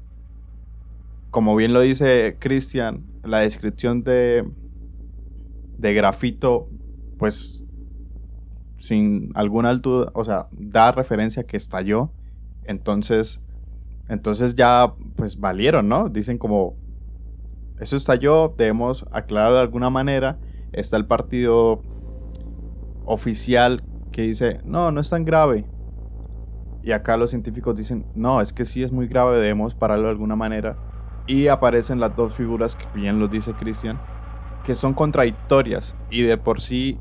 [1.31, 4.49] Como bien lo dice Christian, la descripción de,
[5.77, 6.69] de grafito,
[7.19, 7.66] pues
[8.79, 12.11] sin alguna altura, o sea, da referencia que estalló.
[12.63, 13.41] Entonces,
[14.07, 16.09] entonces ya, pues valieron, ¿no?
[16.09, 16.75] Dicen como,
[17.79, 20.39] eso estalló, debemos aclarar de alguna manera.
[20.71, 21.81] Está el partido
[23.05, 25.65] oficial que dice, no, no es tan grave.
[26.81, 30.11] Y acá los científicos dicen, no, es que sí es muy grave, debemos pararlo de
[30.11, 30.77] alguna manera.
[31.25, 33.97] Y aparecen las dos figuras, que bien lo dice Cristian,
[34.63, 35.97] que son contradictorias.
[36.09, 36.97] Y de por sí,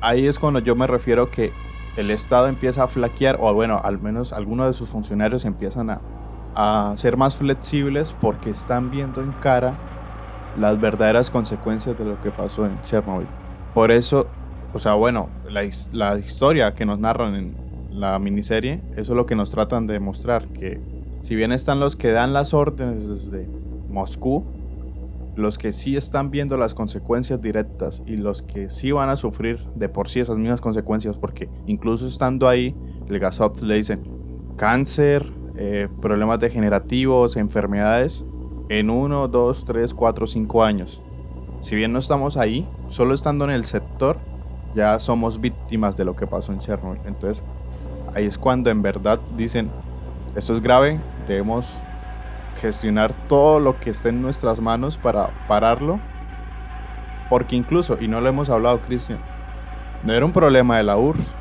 [0.00, 1.58] ahí es cuando yo me refiero que
[1.94, 6.06] el Estado empieza a flaquear, o bueno, al menos algunos de sus funcionarios empiezan a,
[6.54, 9.82] a ser más flexibles porque están viendo en cara
[10.52, 13.34] las verdaderas consecuencias de lo que pasó en Chernobyl.
[13.72, 14.34] Por eso,
[14.72, 19.26] o sea, bueno, la, la historia que nos narran en la miniserie, eso es lo
[19.26, 20.84] que nos tratan de mostrar, que
[21.20, 23.52] si bien están los que dan las órdenes desde
[23.86, 24.50] Moscú,
[25.36, 29.62] los que sí están viendo las consecuencias directas y los que sí van a sufrir
[29.74, 32.74] de por sí esas mismas consecuencias, porque incluso estando ahí,
[33.08, 34.02] el Gasop le dicen
[34.56, 38.24] cáncer, eh, problemas degenerativos, enfermedades,
[38.70, 41.02] en 1, 2, 3, 4, 5 años.
[41.60, 44.18] Si bien no estamos ahí, solo estando en el sector,
[44.74, 47.00] ya somos víctimas de lo que pasó en Chernobyl.
[47.04, 47.44] Entonces,
[48.14, 49.70] ahí es cuando en verdad dicen,
[50.34, 51.78] esto es grave, debemos
[52.56, 56.02] gestionar todo lo que esté en nuestras manos para pararlo.
[57.28, 59.26] Porque incluso, y no lo hemos hablado, Cristian,
[60.02, 61.36] no era un problema de la URSS.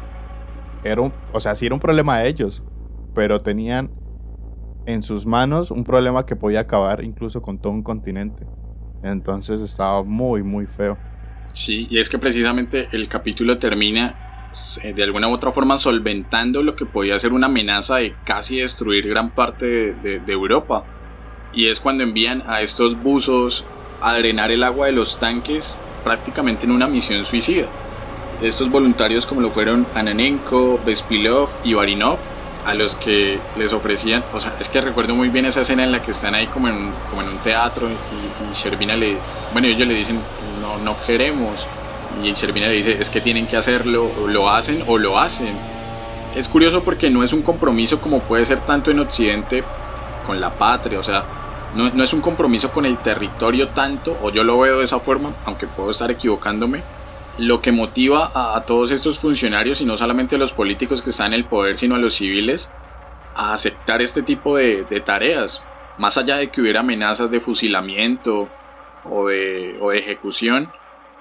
[0.84, 2.64] Era un, o sea, sí era un problema de ellos,
[3.14, 3.94] pero tenían
[4.86, 8.50] en sus manos un problema que podía acabar incluso con todo un continente.
[9.02, 11.02] Entonces estaba muy, muy feo.
[11.48, 14.20] Sí, y es que precisamente el capítulo termina
[14.84, 18.58] eh, de alguna u otra forma solventando lo que podía ser una amenaza de casi
[18.58, 20.90] destruir gran parte de, de Europa.
[21.56, 23.64] Y es cuando envían a estos buzos
[24.02, 27.66] a drenar el agua de los tanques prácticamente en una misión suicida.
[28.42, 32.18] Estos voluntarios como lo fueron Ananenko, Bespilov y Varinov
[32.66, 35.92] a los que les ofrecían, o sea, es que recuerdo muy bien esa escena en
[35.92, 39.18] la que están ahí como en, como en un teatro y, Servina le,
[39.54, 40.20] bueno, ellos le dicen,
[40.62, 41.68] no, no queremos,
[42.24, 45.54] y Servina le dice, es que tienen que hacerlo, o lo hacen o lo hacen.
[46.36, 49.64] Es curioso porque no es un compromiso como puede ser tanto en Occidente
[50.26, 51.24] con la patria, o sea,
[51.76, 55.00] no, no es un compromiso con el territorio tanto, o yo lo veo de esa
[55.00, 56.84] forma, aunque puedo estar equivocándome,
[57.38, 61.34] lo que motiva a, todos estos funcionarios y no solamente a los políticos que están
[61.34, 62.72] en el poder, sino a los civiles
[63.36, 65.62] a aceptar este tipo de, tareas.
[65.98, 68.50] Más allá de que hubiera amenazas de fusilamiento
[69.04, 70.70] o o de ejecución,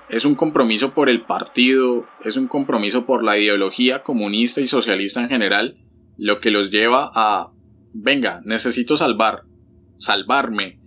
[0.09, 5.21] es un compromiso por el partido, es un compromiso por la ideología comunista y socialista
[5.21, 5.77] en general,
[6.17, 7.51] lo que los lleva a,
[7.93, 9.43] venga, necesito salvar,
[10.05, 10.79] salvarme,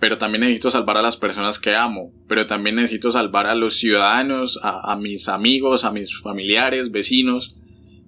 [0.00, 3.74] pero también necesito salvar a las personas que amo, pero también necesito salvar a los
[3.76, 7.54] ciudadanos, a, mis amigos, a mis familiares, vecinos,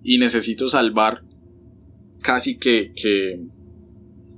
[0.03, 1.22] y necesito salvar
[2.20, 3.38] casi que, que,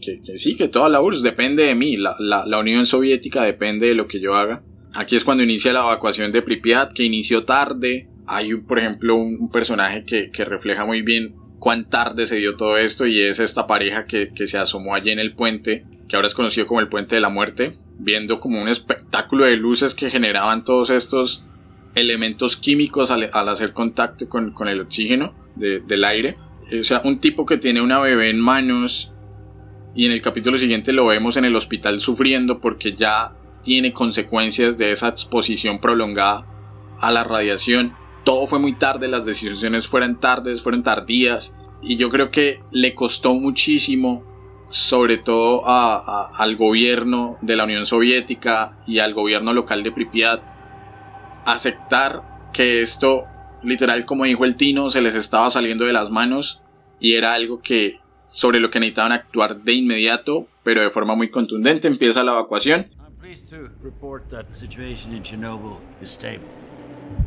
[0.01, 3.95] que, sí, que toda la URSS depende de mí, la, la, Unión Soviética depende de
[3.95, 4.63] lo que yo haga.
[4.95, 9.49] Aquí es cuando inicia la evacuación de Pripyat, que inició tarde, hay, por ejemplo, un,
[9.51, 14.05] personaje que, refleja muy bien cuán tarde se dio todo esto y es esta pareja
[14.07, 17.21] que, se asomó allí en el puente, que ahora es conocido como el puente de
[17.21, 21.45] la muerte, viendo como un espectáculo de luces que generaban todos estos
[21.95, 26.37] elementos químicos al, hacer contacto con, el oxígeno del aire.
[26.79, 29.13] O sea, un tipo que tiene una bebé en manos
[29.95, 34.77] y en el capítulo siguiente lo vemos en el hospital sufriendo porque ya tiene consecuencias
[34.77, 36.47] de esa exposición prolongada
[37.01, 37.95] a la radiación
[38.27, 42.93] todo fue muy tarde, las decisiones fueron tardes, fueron tardías y yo creo que le
[42.97, 44.25] costó muchísimo,
[44.69, 50.41] sobre todo al gobierno de la Unión Soviética y al gobierno local de Pripyat,
[51.45, 53.25] aceptar que esto,
[53.63, 56.61] literal como dijo el Tino, se les estaba saliendo de las manos
[56.99, 61.31] y era algo que sobre lo que necesitaban actuar de inmediato, pero de forma muy
[61.31, 61.89] contundente.
[61.89, 62.87] Empieza la evacuación.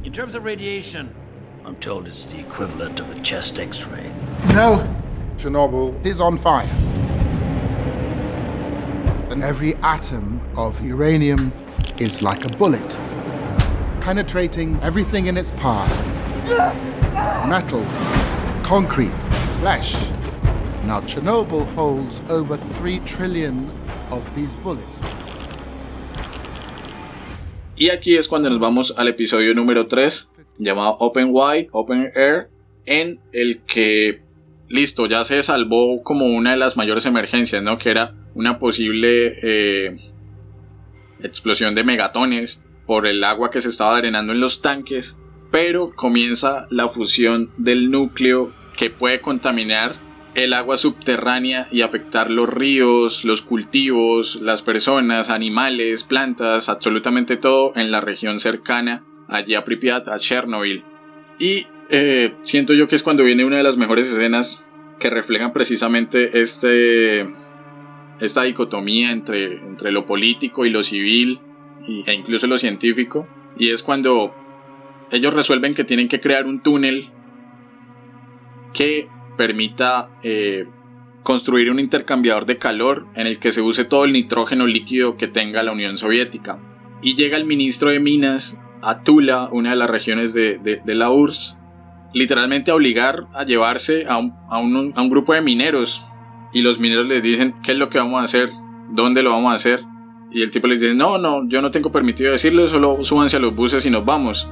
[0.03, 1.09] In terms of radiation,
[1.65, 4.11] I'm told it's the equivalent of a chest x ray.
[4.53, 4.81] No,
[5.37, 6.67] Chernobyl is on fire.
[9.29, 11.53] And every atom of uranium
[11.97, 12.99] is like a bullet,
[14.01, 16.09] penetrating everything in its path
[17.47, 17.83] metal,
[18.63, 19.13] concrete,
[19.59, 19.93] flesh.
[20.83, 23.69] Now, Chernobyl holds over 3 trillion
[24.11, 24.99] of these bullets.
[27.75, 32.49] Y aquí es cuando nos vamos al episodio número 3, llamado Open Wide, Open Air,
[32.85, 34.21] en el que,
[34.69, 37.77] listo, ya se salvó como una de las mayores emergencias, ¿no?
[37.77, 39.95] Que era una posible eh,
[41.21, 45.17] explosión de megatones por el agua que se estaba drenando en los tanques,
[45.51, 49.95] pero comienza la fusión del núcleo que puede contaminar
[50.35, 57.73] el agua subterránea y afectar los ríos, los cultivos, las personas, animales, plantas, absolutamente todo
[57.75, 60.83] en la región cercana allí a Pripyat, a Chernobyl.
[61.39, 64.65] Y eh, siento yo que es cuando viene una de las mejores escenas
[64.99, 67.27] que reflejan precisamente este,
[68.19, 71.39] esta dicotomía entre, entre lo político y lo civil
[72.05, 73.27] e incluso lo científico.
[73.57, 74.35] Y es cuando
[75.11, 77.09] ellos resuelven que tienen que crear un túnel
[78.73, 80.65] que permita eh,
[81.23, 85.27] construir un intercambiador de calor en el que se use todo el nitrógeno líquido que
[85.27, 86.59] tenga la Unión Soviética.
[87.01, 91.58] Y llega el ministro de Minas a Tula, una de las regiones de, la URSS,
[92.13, 96.05] literalmente obligar a llevarse a un, a, un, a un grupo de mineros.
[96.51, 98.49] Y los mineros les dicen qué es lo que vamos a hacer,
[98.91, 99.83] dónde lo vamos a hacer.
[100.31, 103.39] Y el tipo les dice, no, no, yo no tengo permitido decirlo, solo súbanse a
[103.39, 104.47] los buses y nos vamos.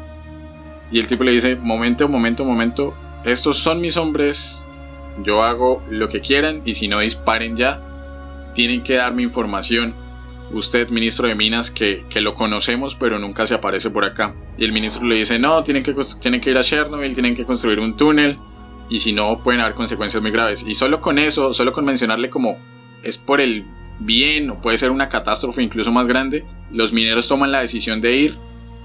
[0.91, 2.93] Y el tipo le dice, momento, momento, momento,
[3.25, 4.65] estos son mis hombres,
[5.23, 7.81] yo hago lo que quieran y si no disparen ya,
[8.53, 9.93] tienen que darme información.
[10.51, 14.33] Usted, ministro de Minas, que, lo conocemos pero nunca se aparece por acá.
[14.57, 17.45] Y el ministro le dice, no, tienen que, tienen que ir a Chernobyl, tienen que
[17.45, 18.38] construir un túnel
[18.89, 20.63] y si no pueden haber consecuencias muy graves.
[20.67, 22.57] Y solo con eso, solo con mencionarle como
[23.03, 23.65] es por el
[23.99, 28.15] bien o puede ser una catástrofe incluso más grande, los mineros toman la decisión de
[28.15, 28.38] ir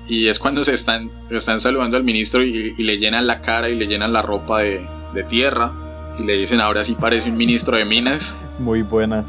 [0.08, 3.76] y es cuando se están, están saludando al ministro y, le llenan la cara y
[3.76, 5.72] le llenan la ropa de, de tierra
[6.18, 8.36] y le dicen ahora sí parece un ministro de minas.
[8.58, 9.24] Muy buena.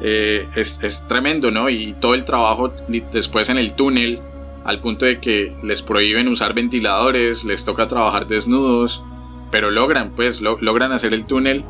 [0.00, 1.70] Eh, es, es, tremendo, ¿no?
[1.70, 2.72] Y todo el trabajo
[3.12, 4.20] después en el túnel,
[4.64, 9.02] al punto de que les prohíben usar ventiladores, les toca trabajar desnudos,
[9.50, 11.64] pero logran, pues, logran hacer el túnel.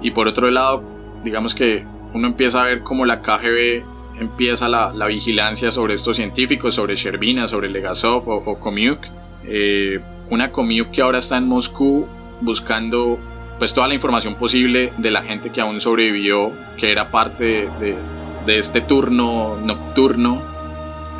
[0.00, 0.84] Y por otro lado,
[1.24, 3.84] digamos que uno empieza a ver cómo la KGB
[4.20, 8.98] empieza la, la vigilancia sobre estos científicos, sobre Sherbina, sobre Legasov o, o.
[9.44, 12.06] Eh, una Komiuk que ahora está en Moscú
[12.40, 13.18] buscando
[13.62, 17.96] pues toda la información posible de la gente que aún sobrevivió, que era parte de,
[18.44, 20.42] de este turno nocturno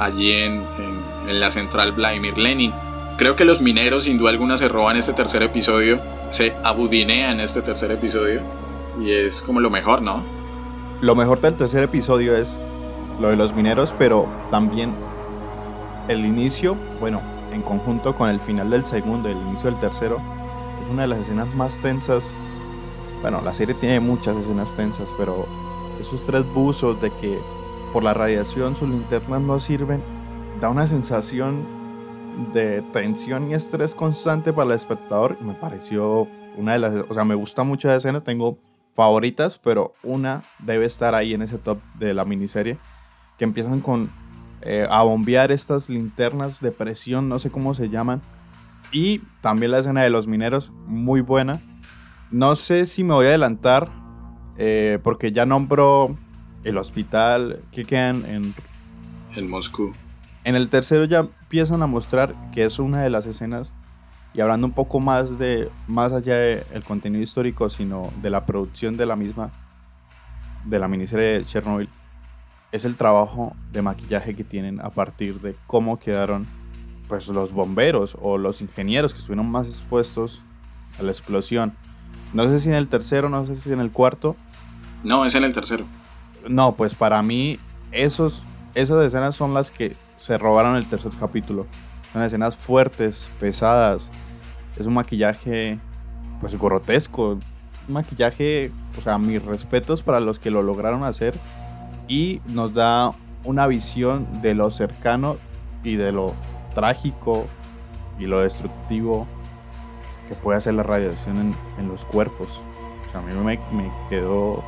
[0.00, 0.64] allí en,
[1.28, 2.72] en, la central Vladimir Lenin.
[3.16, 6.00] Creo que los mineros sin duda alguna se roban este tercer episodio,
[6.30, 8.42] se abudinean este tercer episodio
[9.00, 10.24] y es como lo mejor, ¿no?
[11.00, 12.60] Lo mejor del tercer episodio es
[13.20, 14.92] lo de los mineros, pero también
[16.08, 20.20] el inicio, bueno, en conjunto con el final del segundo y el inicio del tercero,
[20.90, 22.34] una de las escenas más tensas.
[23.20, 25.46] Bueno, la serie tiene muchas escenas tensas, pero
[26.00, 27.38] esos tres buzos de que
[27.92, 30.02] por la radiación sus linternas no sirven,
[30.60, 31.64] da una sensación
[32.52, 35.40] de tensión y estrés constante para el espectador.
[35.40, 36.26] Me pareció
[36.56, 38.58] una de las, o sea, me gusta mucho esa escena, tengo
[38.94, 42.78] favoritas, pero una debe estar ahí en ese top de la miniserie,
[43.38, 44.10] que empiezan con
[44.62, 48.20] eh, a bombear estas linternas de presión, no sé cómo se llaman,
[48.92, 51.60] y también la escena de los mineros, muy buena.
[52.30, 53.88] No sé si me voy a adelantar,
[54.58, 56.16] eh, porque ya nombro
[56.64, 58.54] el hospital que quedan en...
[59.34, 59.92] En Moscú.
[60.44, 63.74] En el tercero ya empiezan a mostrar que es una de las escenas
[64.34, 68.96] Y hablando un poco más de más allá del contenido histórico, sino de la producción
[68.96, 69.50] de la misma,
[70.64, 71.88] de la miniserie de Chernobyl,
[72.72, 76.46] es el trabajo de maquillaje que tienen a partir de cómo quedaron
[77.12, 80.40] pues los bomberos o los ingenieros que estuvieron más expuestos
[80.98, 81.74] a la explosión.
[82.32, 84.34] No sé si en el tercero, no sé si en el cuarto.
[85.04, 85.84] No, es en el tercero.
[86.48, 87.58] No, pues para mí
[87.90, 88.42] esos,
[88.74, 91.66] esas escenas son las que se robaron el tercer capítulo.
[92.14, 94.10] Son escenas fuertes, pesadas.
[94.78, 95.78] Es un maquillaje
[96.40, 97.38] pues grotesco.
[97.88, 101.34] Un maquillaje, o sea, mis respetos para los que lo lograron hacer
[102.08, 103.12] y nos da
[103.44, 105.36] una visión de lo cercano
[105.84, 106.32] y de lo
[106.74, 107.46] trágico
[108.18, 109.26] y lo destructivo
[110.28, 112.48] que puede hacer la radiación en, los cuerpos.
[113.08, 114.64] O sea, a mí me, me, quedó...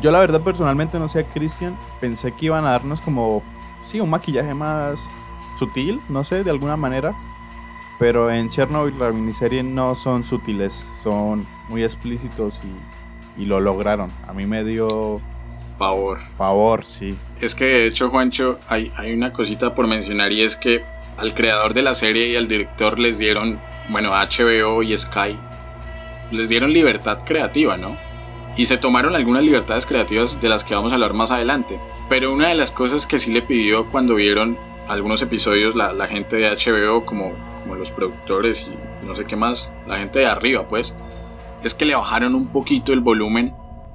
[0.00, 3.42] Yo la verdad personalmente no sé a Christian, pensé que iban a darnos como,
[3.84, 5.06] sí, un maquillaje más
[5.58, 7.14] sutil, no sé, de alguna manera.
[7.98, 14.10] Pero en Chernobyl la miniserie no son sutiles, son muy explícitos y, y lo lograron.
[14.26, 15.20] A mí me dio
[15.80, 16.20] Favor.
[16.36, 17.16] Favor, sí.
[17.40, 20.82] Es que de hecho, Juancho, hay, hay una cosita por mencionar y es que
[21.16, 25.38] al creador de la serie y al director les dieron, bueno, HBO y Sky,
[26.30, 27.96] les dieron libertad creativa, ¿no?
[28.56, 31.78] Y se tomaron algunas libertades creativas de las que vamos a hablar más adelante.
[32.08, 34.58] Pero una de las cosas que sí le pidió cuando vieron
[34.88, 37.32] algunos episodios la, gente de HBO, como,
[37.62, 40.96] como los productores y no sé qué más, la gente de arriba, pues,
[41.62, 43.54] es que le bajaron un poquito el volumen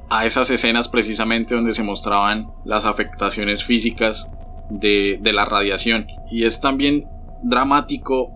[0.09, 4.31] a esas escenas precisamente donde se mostraban las afectaciones físicas
[4.69, 6.07] de, la radiación.
[6.29, 7.07] Y es también
[7.43, 8.31] dramático,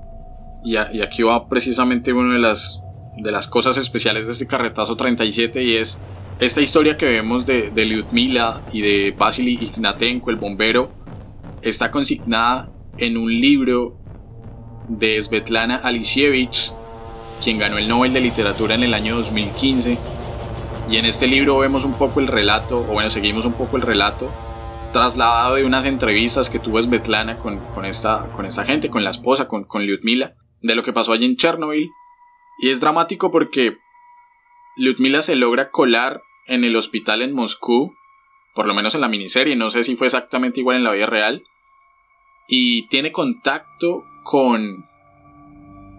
[0.64, 2.82] y, aquí va precisamente una de las,
[3.18, 6.02] de las cosas especiales de este carretazo 37, y es
[6.40, 10.92] esta historia que vemos de, de Lyudmila y de Vasily Ignatenko, el bombero,
[11.62, 13.98] está consignada en un libro
[14.88, 16.72] de Svetlana Alisievich,
[17.44, 19.98] quien ganó el Nobel de Literatura en el año 2015
[20.90, 23.84] y en este libro vemos un poco el relato, o bueno, seguimos un poco el
[23.84, 24.32] relato,
[24.92, 29.12] trasladado de unas entrevistas que tuvo Svetlana con, con, esta, con esta gente, con la
[29.12, 31.90] esposa, con, con Lyudmila, de lo que pasó allí en Chernobyl.
[32.62, 33.78] Y es dramático porque
[34.76, 37.94] Lyudmila se logra colar en el hospital en Moscú,
[38.56, 41.06] por lo menos en la miniserie, no sé si fue exactamente igual en la vida
[41.06, 41.44] real,
[42.48, 44.86] y tiene contacto con,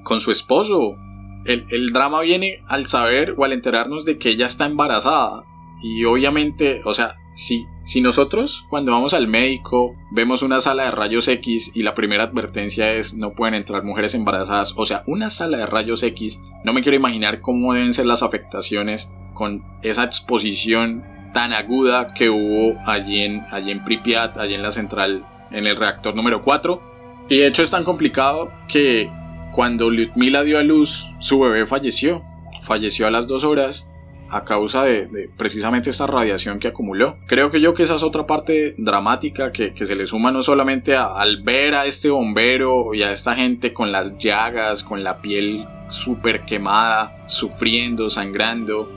[0.02, 0.96] con su esposo,
[1.44, 5.44] el, drama viene al saber o al enterarnos de que ella está embarazada.
[5.82, 10.90] Y obviamente, o sea, si, si nosotros cuando vamos al médico vemos una sala de
[10.90, 15.30] rayos X y la primera advertencia es no pueden entrar mujeres embarazadas, o sea, una
[15.30, 20.04] sala de rayos X, no me quiero imaginar cómo deben ser las afectaciones con esa
[20.04, 25.66] exposición tan aguda que hubo allí en, allí en Pripyat, allí en la central, en
[25.66, 27.26] el reactor número 4.
[27.30, 29.10] Y de hecho es tan complicado que
[29.54, 32.22] cuando Lyudmila dio a luz, su bebé falleció.
[32.60, 33.86] Falleció a las dos horas
[34.30, 37.16] a causa de, precisamente esta radiación que acumuló.
[37.26, 40.96] Creo que yo que esa es otra parte dramática que, se le suma no solamente
[40.96, 45.66] al ver a este bombero y a esta gente con las llagas, con la piel
[45.88, 48.88] súper quemada, sufriendo, sangrando,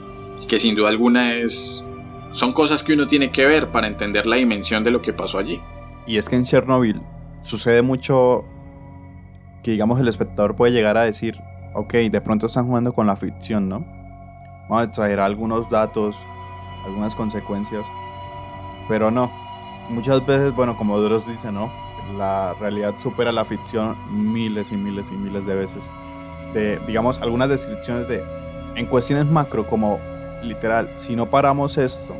[0.48, 1.84] que sin duda alguna es...
[2.32, 5.38] Son cosas que uno tiene que ver para entender la dimensión de lo que pasó
[5.38, 5.60] allí.
[6.06, 7.00] Y es que en Chernobyl
[7.42, 8.44] sucede mucho
[9.62, 11.36] que digamos el espectador puede llegar a decir,
[11.74, 14.03] ok, de pronto están jugando con la ficción, ¿no?
[14.68, 16.18] Vamos a exagerar algunos datos,
[16.84, 17.86] algunas consecuencias,
[18.88, 19.30] pero no.
[19.88, 21.70] Muchas veces, bueno, como Dross dice, ¿no?
[22.16, 23.96] La realidad supera la ficción
[24.32, 25.92] miles y miles y miles de veces.
[26.54, 28.24] De, digamos, algunas descripciones de,
[28.76, 29.98] en cuestiones macro, como
[30.42, 32.14] literal, si no paramos esto,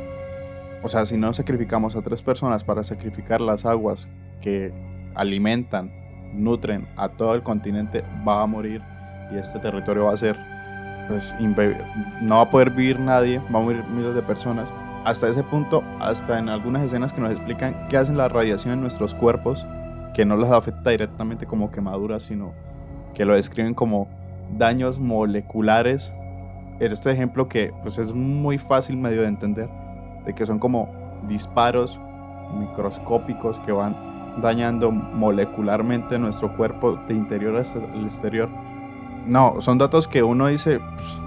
[0.83, 4.07] o sea, si no sacrificamos a tres personas para sacrificar las aguas
[4.41, 4.71] que
[5.15, 5.91] alimentan
[6.33, 8.81] nutren a todo el continente va a morir
[9.31, 10.37] y este territorio va a ser,
[11.07, 11.35] pues,
[12.21, 14.71] no va a poder vivir nadie, va a morir miles de personas.
[15.03, 18.81] Hasta ese punto, hasta en algunas escenas que nos explican qué hacen la radiación en
[18.81, 19.65] nuestros cuerpos,
[20.13, 22.53] que no los afecta directamente como quemaduras, sino
[23.13, 24.07] que lo describen como
[24.57, 26.13] daños moleculares.
[26.79, 29.69] Este ejemplo que pues es muy fácil medio de entender,
[30.25, 30.89] de que son como
[31.27, 31.99] disparos
[32.53, 33.95] microscópicos que van
[34.41, 38.49] dañando molecularmente nuestro cuerpo de interior hasta el exterior.
[39.25, 41.21] No, son datos que uno dice, pues,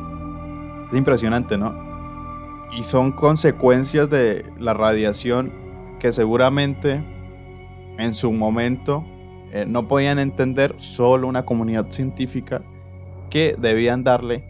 [0.89, 1.75] es impresionante, ¿no?
[2.73, 5.53] Y son consecuencias de la radiación
[5.99, 7.03] que seguramente
[7.99, 9.05] en su momento
[9.53, 12.63] eh, no podían entender solo una comunidad científica
[13.31, 14.45] que debían darle,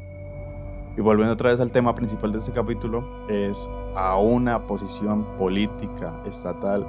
[0.96, 6.12] y volviendo otra vez al tema principal de este capítulo, es a una posición política
[6.26, 6.84] estatal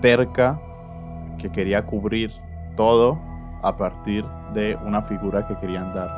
[0.00, 0.60] terca
[1.38, 2.30] que quería cubrir
[2.76, 3.18] todo
[3.64, 6.10] a partir de una figura que querían dar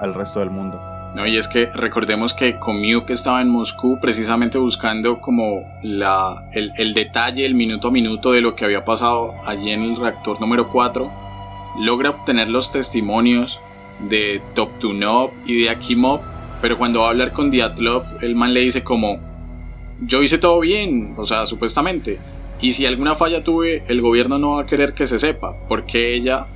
[0.00, 0.80] al resto del mundo.
[1.14, 6.72] No, y es que recordemos que Komiuk estaba en Moscú precisamente buscando como la, el,
[6.76, 10.40] el, detalle, el minuto a minuto de lo que había pasado allí en el reactor
[10.40, 11.12] número 4.
[11.78, 13.60] Logra obtener los testimonios
[14.00, 16.20] de Toptunov y de Akimov,
[16.60, 19.20] pero cuando va a hablar con Diatlov, el man le dice como,
[20.00, 22.18] yo hice todo bien, o sea, supuestamente,
[22.64, 26.14] y si alguna falla tuve, el gobierno no va a querer que se sepa, porque
[26.14, 26.46] ella,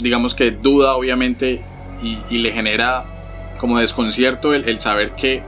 [0.00, 1.62] digamos que duda obviamente
[2.02, 3.04] y, le genera
[3.60, 5.44] como desconcierto el, saber que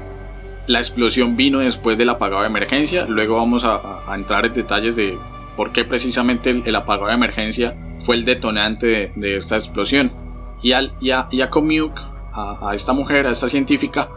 [0.69, 3.07] la explosión vino después del apagado de emergencia.
[3.07, 3.81] Luego vamos a,
[4.15, 5.19] entrar en detalles de
[5.57, 10.13] por qué precisamente el, apagado de emergencia fue el detonante de, esta explosión.
[10.63, 11.51] Y, al, a, y a,
[12.73, 14.09] esta mujer, a esta científica,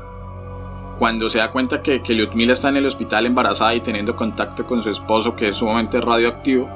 [1.00, 4.68] cuando se da cuenta que, que Lyudmila está en el hospital embarazada y teniendo contacto
[4.68, 6.70] con su esposo que es sumamente radioactivo,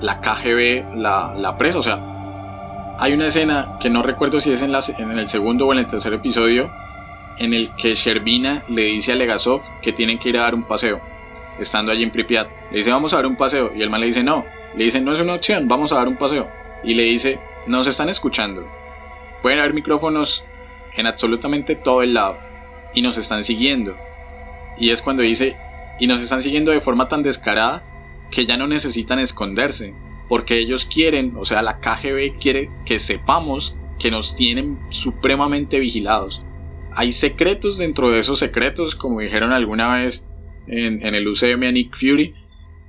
[0.00, 1.80] la KGB la, la presa.
[1.80, 5.72] O sea, hay una escena que no recuerdo si es en, en el segundo o
[5.72, 6.70] en el tercer episodio,
[7.38, 10.64] en el que Sherbina le dice a Legasov que tienen que ir a dar un
[10.64, 11.00] paseo,
[11.58, 12.48] estando allí en Pripyat.
[12.70, 13.72] Le dice, vamos a dar un paseo.
[13.74, 14.44] Y el man le dice, no.
[14.76, 16.48] Le dice, no es una opción, vamos a dar un paseo.
[16.84, 18.64] Y le dice, nos están escuchando.
[19.42, 20.44] Pueden haber micrófonos
[20.96, 22.47] en absolutamente todo el lado.
[22.98, 23.96] Y nos están siguiendo.
[24.76, 25.56] Y es cuando dice,
[26.00, 27.84] y nos están siguiendo de forma tan descarada
[28.28, 29.94] que ya no necesitan esconderse
[30.28, 36.42] porque ellos quieren, o sea, la KGB quiere que sepamos que nos tienen supremamente vigilados.
[36.90, 40.26] Hay secretos dentro de esos secretos, como dijeron alguna vez
[40.66, 42.34] en, el UCM a Nick Fury,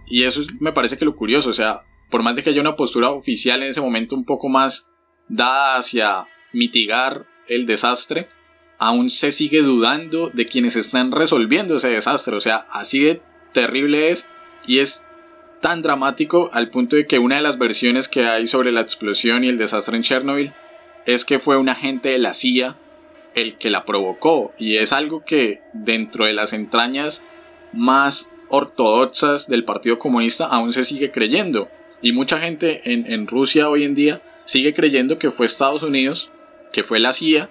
[0.08, 2.76] y eso me parece que lo curioso, o sea, por más de que haya una
[2.76, 4.90] postura oficial en ese momento un poco más
[5.28, 8.28] dada hacia mitigar el desastre,
[8.80, 13.22] aún se sigue dudando de quienes están resolviendo ese desastre, o sea, así de
[13.52, 14.28] terrible es,
[14.66, 15.06] y es
[15.62, 19.44] tan dramático al punto de que una de las versiones que hay sobre la explosión
[19.44, 20.54] y el desastre en Chernobyl
[21.06, 22.78] es que fue un agente de la CIA
[23.36, 24.54] el que la provocó.
[24.58, 27.24] Y es algo que dentro de las entrañas
[27.74, 31.68] más ortodoxas del Partido Comunista aún se sigue creyendo.
[32.02, 36.32] Y mucha gente en, en Rusia hoy en día sigue creyendo que fue Estados Unidos,
[36.72, 37.50] que fue la CIA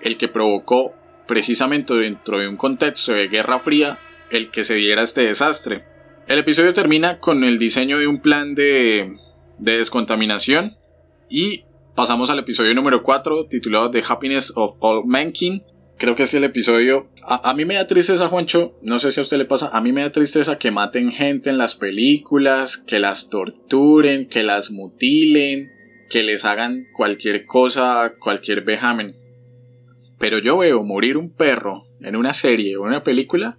[0.00, 0.94] el que provocó
[1.26, 3.98] precisamente dentro de un contexto de Guerra Fría
[4.30, 5.84] el que se diera este desastre.
[6.26, 9.12] El episodio termina con el diseño de un plan de,
[9.58, 10.72] descontaminación
[11.28, 15.62] y pasamos al episodio número 4 titulado The Happiness of All Mankind.
[15.98, 17.08] Creo que es el episodio...
[17.28, 19.92] A, mí me da tristeza, Juancho, no sé si a usted le pasa, a mí
[19.92, 25.72] me da tristeza que maten gente en las películas, que las torturen, que las mutilen,
[26.08, 29.16] que les hagan cualquier cosa, cualquier vejamen.
[30.18, 33.58] Pero yo veo morir un perro en una serie o una película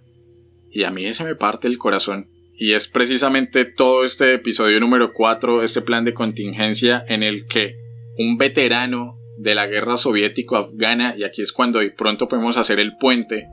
[0.70, 2.28] y a mí se me parte el corazón.
[2.54, 7.76] Y es precisamente todo este episodio número 4, este plan de contingencia en el que
[8.18, 13.46] un veterano de la guerra soviético-afgana, y aquí es cuando pronto podemos hacer el puente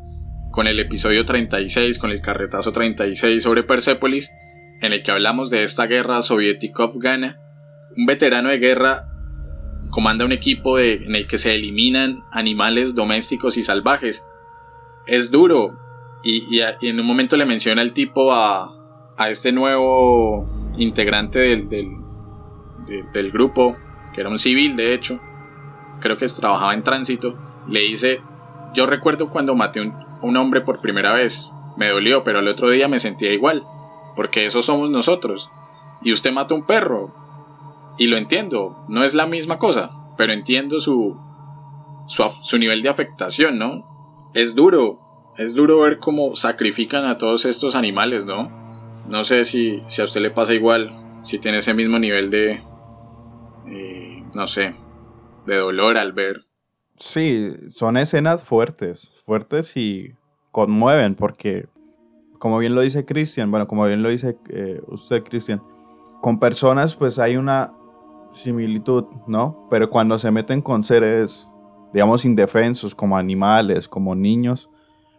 [0.52, 4.32] con el episodio 36, con el carretazo 36 sobre Persepolis,
[4.82, 7.40] en el que hablamos de esta guerra soviético-afgana,
[7.96, 9.06] un veterano de guerra
[9.96, 14.28] comanda un equipo de, en el que se eliminan animales domésticos y salvajes.
[15.08, 15.80] Es duro,
[16.22, 18.74] y, y en un momento le menciona el tipo a,
[19.16, 20.46] a este nuevo
[20.78, 23.78] integrante del, del, grupo,
[24.14, 25.22] que era un civil de hecho,
[26.02, 27.38] creo que trabajaba en tránsito,
[27.70, 28.20] le dice,
[28.74, 32.70] yo recuerdo cuando maté un, un hombre por primera vez, me dolió, pero al otro
[32.70, 33.64] día me sentía igual,
[34.18, 35.50] porque eso somos nosotros.
[36.02, 37.25] Y usted mata un perro.
[37.98, 41.18] Y lo entiendo, no es la misma cosa, pero entiendo su,
[42.08, 44.32] su, su nivel de afectación, ¿no?
[44.34, 48.50] Es duro, es duro ver cómo sacrifican a todos estos animales, ¿no?
[49.08, 52.62] No sé si, si a usted le pasa igual, si tiene ese mismo nivel de,
[53.68, 54.74] eh, no sé,
[55.46, 56.46] de dolor al ver.
[57.00, 60.14] Sí, son escenas fuertes, fuertes y
[60.52, 61.68] conmueven porque,
[62.40, 65.62] como bien lo dice Cristian, bueno, como bien lo dice eh, usted, Cristian,
[66.22, 67.74] con personas pues hay una
[68.36, 69.68] similitud, ¿no?
[69.70, 71.48] Pero cuando se meten con seres,
[71.94, 74.70] digamos, indefensos, como animales, como niños,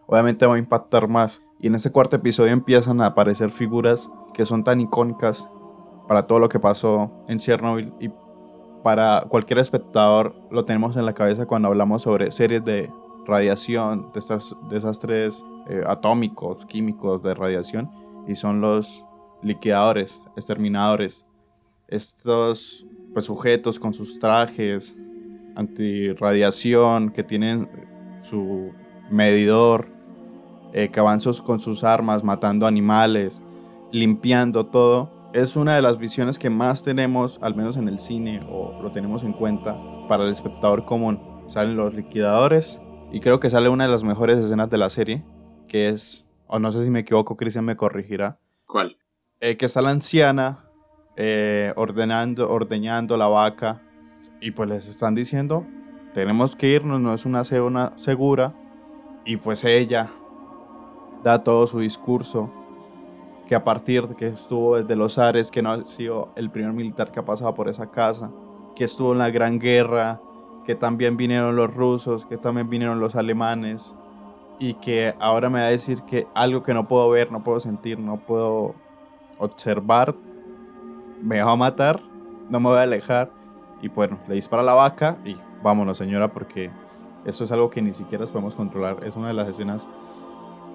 [0.06, 1.42] obviamente va a impactar más.
[1.60, 5.48] Y en ese cuarto episodio empiezan a aparecer figuras que son tan icónicas
[6.06, 8.10] para todo lo que pasó en Chernobyl y
[8.82, 12.88] para cualquier espectador lo tenemos en la cabeza cuando hablamos sobre series de
[13.26, 17.90] radiación, de estos desastres eh, atómicos, químicos de radiación
[18.28, 19.04] y son los
[19.42, 21.26] liquidadores, exterminadores.
[21.88, 22.86] Estos
[23.16, 24.94] pues, sujetos con sus trajes
[25.54, 27.66] antirradiación que tienen
[28.20, 28.74] su
[29.10, 29.88] medidor
[30.74, 33.42] eh, que avanzan con sus armas, matando animales,
[33.90, 35.30] limpiando todo.
[35.32, 38.92] Es una de las visiones que más tenemos, al menos en el cine, o lo
[38.92, 39.74] tenemos en cuenta
[40.10, 41.18] para el espectador común.
[41.48, 45.24] salen los liquidadores y creo que sale una de las mejores escenas de la serie,
[45.68, 48.38] que es, o no sé si me equivoco, Cristian me corregirá.
[48.66, 48.98] ¿Cuál?
[49.40, 50.65] Eh, que está la anciana
[51.16, 53.82] eh, ordenando, ordeñando la vaca.
[54.40, 55.66] Y pues les están diciendo,
[56.14, 58.54] tenemos que irnos, no es una zona segura.
[59.24, 60.08] Y pues ella
[61.22, 62.50] da todo su discurso
[63.46, 66.72] que a partir de que estuvo desde los Ares, que no ha sido el primer
[66.72, 68.30] militar que ha pasado por esa casa,
[68.74, 70.20] que estuvo en la Gran Guerra,
[70.64, 73.94] que también vinieron los rusos, que también vinieron los alemanes,
[74.58, 77.60] y que ahora me va a decir que algo que no puedo ver, no puedo
[77.60, 78.74] sentir, no puedo
[79.38, 80.14] observar,
[81.26, 82.00] me va a matar,
[82.48, 83.32] no me voy a alejar,
[83.82, 86.70] y bueno, le dispara a la vaca y vámonos señora, porque
[87.24, 89.88] esto es algo que ni siquiera podemos controlar, es una de las escenas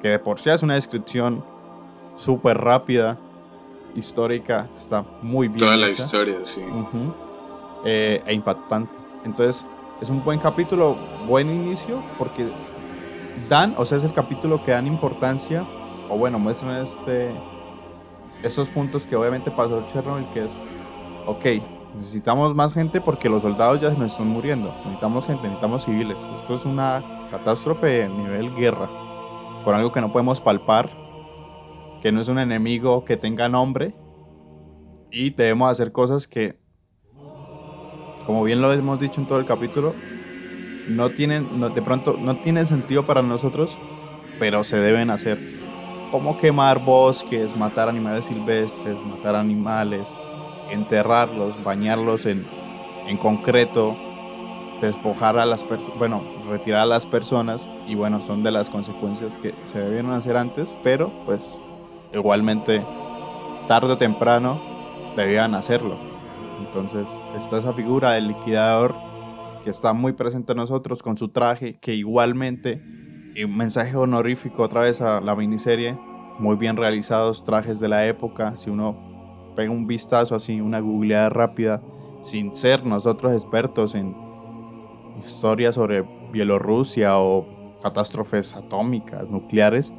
[0.02, 1.44] que de por sí es una descripción
[2.16, 3.18] súper rápida,
[3.96, 5.60] histórica, está muy bien.
[5.60, 6.62] Toda la historia, sí.
[7.86, 8.98] Eh, e impactante.
[9.24, 9.66] Entonces,
[10.02, 10.98] es un buen capítulo,
[11.28, 12.50] buen inicio, porque
[13.48, 15.64] dan, o sea, es el capítulo que dan importancia,
[16.10, 17.32] o bueno, muestran este,
[18.44, 20.60] estos puntos que obviamente pasó Chernobyl, que es,
[21.26, 21.46] ok,
[21.96, 26.20] necesitamos más gente porque los soldados ya se nos están muriendo, necesitamos gente, necesitamos civiles.
[26.36, 28.90] Esto es una catástrofe a nivel guerra,
[29.64, 30.90] por algo que no podemos palpar,
[32.02, 33.96] que no es un enemigo que tenga nombre,
[35.12, 36.62] y debemos hacer cosas que
[38.26, 39.96] como bien lo hemos dicho en todo el capítulo,
[40.88, 43.80] no tienen, de pronto no tiene sentido para nosotros,
[44.40, 45.61] pero se deben hacer.
[46.12, 50.16] Como quemar bosques, matar animales silvestres, matar animales,
[50.70, 52.46] enterrarlos, bañarlos en,
[53.08, 53.96] en concreto,
[54.82, 59.38] despojar a las personas, bueno, retirar a las personas y bueno, son de las consecuencias
[59.38, 61.58] que se debieron hacer antes, pero pues
[62.14, 62.82] igualmente
[63.68, 64.60] tarde o temprano
[65.16, 65.96] debían hacerlo.
[66.60, 67.08] Entonces
[67.40, 68.96] está esa figura del liquidador
[69.64, 72.82] que está muy presente en nosotros con su traje, que igualmente,
[73.44, 75.98] un mensaje honorífico otra vez a la miniserie,
[76.40, 81.30] muy bien realizados trajes de la época, si uno pega un vistazo así, una googleada
[81.30, 81.82] rápida,
[82.22, 84.16] sin ser nosotros expertos en
[85.20, 89.94] historias sobre Bielorrusia o catástrofes atómicas, nucleares,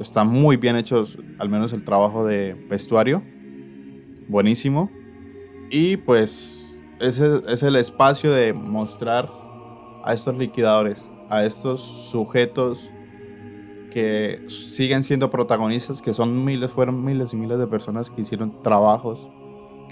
[0.00, 3.22] están muy bien hechos, al menos el trabajo de vestuario,
[4.28, 4.90] buenísimo.
[5.70, 9.30] Y pues ese es el espacio de mostrar
[10.04, 12.90] a estos liquidadores, a estos sujetos
[13.90, 18.62] que siguen siendo protagonistas, que son miles, fueron miles y miles de personas que hicieron
[18.62, 19.28] trabajos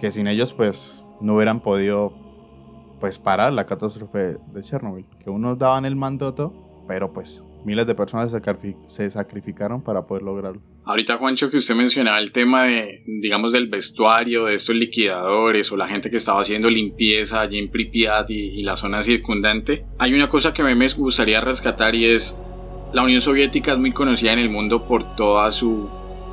[0.00, 2.12] que sin ellos pues no hubieran podido
[2.98, 6.52] pues parar la catástrofe de Chernobyl, que unos daban el mandato,
[6.88, 8.34] pero pues miles de personas
[8.86, 10.62] se sacrificaron para poder lograrlo.
[10.84, 15.76] Ahorita, Juancho, que usted mencionaba el tema de, digamos, del vestuario, de estos liquidadores o
[15.76, 20.28] la gente que estaba haciendo limpieza allí en Pripyat y, la zona circundante, hay una
[20.28, 22.40] cosa que a mí me gustaría rescatar y es
[22.92, 25.88] la Unión Soviética es muy conocida en el mundo por toda su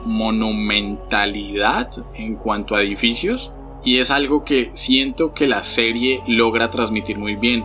[0.05, 7.17] monumentalidad en cuanto a edificios y es algo que siento que la serie logra transmitir
[7.17, 7.63] muy bien.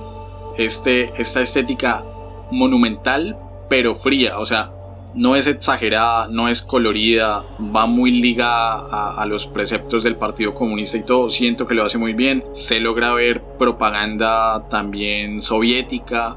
[0.59, 2.05] Este, esta estética
[2.51, 3.39] monumental
[3.71, 4.71] pero fría, o sea,
[5.15, 7.45] no es exagerada, no es colorida,
[7.75, 11.99] va muy ligada a, los preceptos del Partido Comunista y todo, siento que lo hace
[11.99, 16.37] muy bien, se logra ver propaganda también soviética,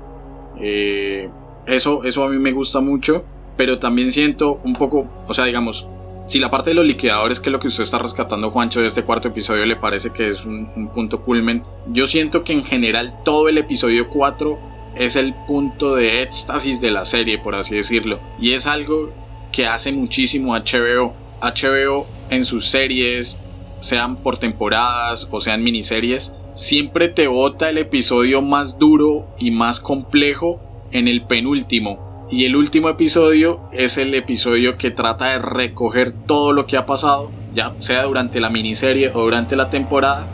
[0.59, 1.29] eh,
[1.65, 3.23] eso, eso a mí me gusta mucho,
[3.57, 5.87] pero también siento un poco, o sea, digamos,
[6.27, 9.03] si la parte de los liquidadores, que lo que usted está rescatando, Juancho, de este
[9.03, 13.19] cuarto episodio, le parece que es un, un punto culmen, yo siento que en general
[13.23, 18.19] todo el episodio 4 es el punto de éxtasis de la serie, por así decirlo.
[18.39, 19.11] Y es algo
[19.51, 21.13] que hace muchísimo HBO.
[21.41, 23.39] HBO en sus series,
[23.79, 29.79] sean por temporadas o sean miniseries, siempre te bota el episodio más duro y más
[29.79, 30.59] complejo
[30.91, 32.27] en el penúltimo.
[32.31, 36.85] Y el último episodio es el episodio que trata de recoger todo lo que ha
[36.85, 40.25] pasado, ya sea durante la miniserie o durante la temporada,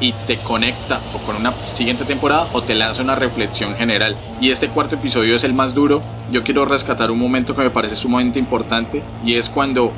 [0.00, 4.16] y te conecta o con una siguiente temporada o te lanza una reflexión general.
[4.40, 6.02] Y este cuarto episodio es el más duro.
[6.30, 9.92] Yo quiero rescatar un momento que me parece sumamente importante y es cuando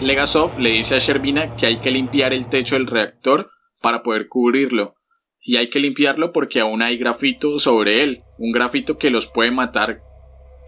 [0.00, 4.28] Legasov le dice a Sherbina que hay que limpiar el techo del reactor para poder
[4.28, 4.94] cubrirlo.
[5.40, 8.22] Y hay que limpiarlo porque aún hay grafito sobre él.
[8.38, 10.02] Un grafito que los puede matar.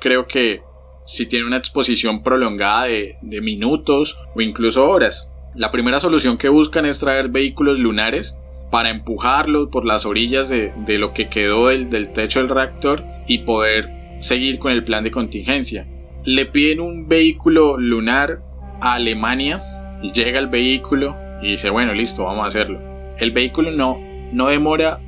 [0.01, 0.63] Creo que
[1.07, 5.30] si tiene una exposición prolongada de, de minutos o incluso horas.
[5.55, 8.39] La primera solución que buscan es traer vehículos lunares
[8.71, 13.39] para empujarlos por las orillas de, lo que quedó del, del, techo del reactor y
[13.39, 13.89] poder
[14.21, 15.89] seguir con el plan de contingencia.
[16.25, 18.43] Le piden un vehículo lunar
[18.81, 19.71] a Alemania
[20.03, 22.81] llega el vehículo y dice, bueno, listo, vamos a hacerlo.
[23.19, 23.99] El vehículo no,
[24.33, 25.01] no demora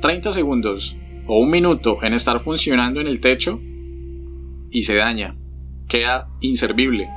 [0.00, 0.96] 30 segundos
[1.26, 3.60] o un minuto en estar funcionando en el techo
[4.70, 5.36] y se daña,
[5.88, 7.08] queda inservible.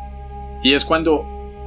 [0.63, 1.25] Y es cuando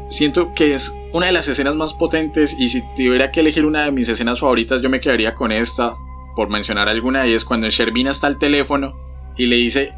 [0.08, 3.84] siento que es una de las escenas más potentes y si tuviera que elegir una
[3.84, 5.94] de mis escenas favoritas yo me quedaría con esta,
[6.34, 8.94] por mencionar alguna, y es cuando Shervin está al teléfono
[9.36, 9.94] y le dice,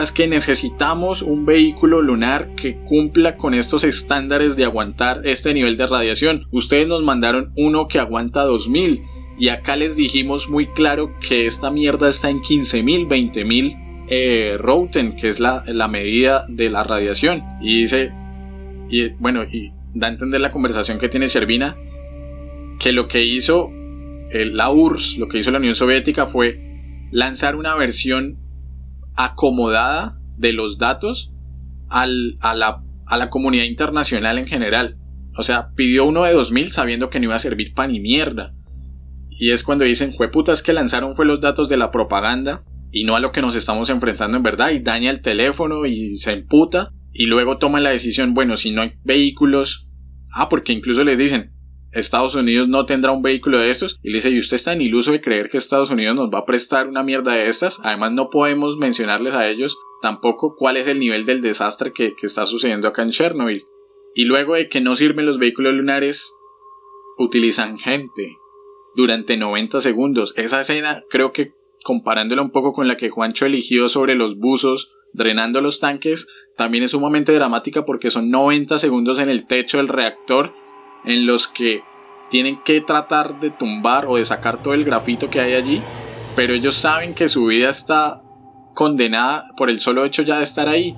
[0.00, 5.76] es que necesitamos un vehículo lunar que cumpla con estos estándares de aguantar este nivel
[5.76, 6.46] de radiación.
[6.52, 9.02] Ustedes nos mandaron uno que aguanta 2000
[9.38, 15.14] y acá les dijimos muy claro que esta mierda está en 15.000, 20.000 eh, Roten,
[15.16, 17.42] que es la, la medida de la radiación.
[17.60, 18.12] Y dice,
[18.90, 21.76] y bueno, y da a entender la conversación que tiene Servina,
[22.78, 23.70] que lo que hizo
[24.32, 28.38] la URSS, lo que hizo la Unión Soviética fue lanzar una versión
[29.16, 31.32] acomodada de los datos
[31.88, 34.98] a, la, comunidad internacional en general.
[35.36, 38.54] O sea, pidió uno de 2000 sabiendo que no iba a servir para ni mierda.
[39.30, 43.04] Y es cuando dicen, fue putas que lanzaron fue los datos de la propaganda y
[43.04, 46.32] no a lo que nos estamos enfrentando en verdad y daña el teléfono y se
[46.32, 49.90] emputa y luego toman la decisión, bueno, si no hay vehículos,
[50.32, 51.50] ah, porque incluso les dicen,
[51.90, 54.82] Estados Unidos no tendrá un vehículo de estos y le dice, y usted está en
[54.82, 58.12] iluso de creer que Estados Unidos nos va a prestar una mierda de estas, además
[58.12, 62.46] no podemos mencionarles a ellos tampoco cuál es el nivel del desastre que, que está
[62.46, 63.64] sucediendo acá en Chernobyl.
[64.14, 66.32] Y luego de que no sirven los vehículos lunares,
[67.18, 68.36] utilizan gente
[68.94, 70.34] durante 90 segundos.
[70.36, 71.52] Esa escena creo que
[71.82, 76.26] comparándola un poco con la que Juancho eligió sobre los buzos drenando los tanques,
[76.58, 80.52] también es sumamente dramática porque son 90 segundos en el techo del reactor
[81.04, 81.84] en los que
[82.30, 85.80] tienen que tratar de tumbar o de sacar todo el grafito que hay allí,
[86.34, 88.22] pero ellos saben que su vida está
[88.74, 90.96] condenada por el solo hecho ya de estar ahí.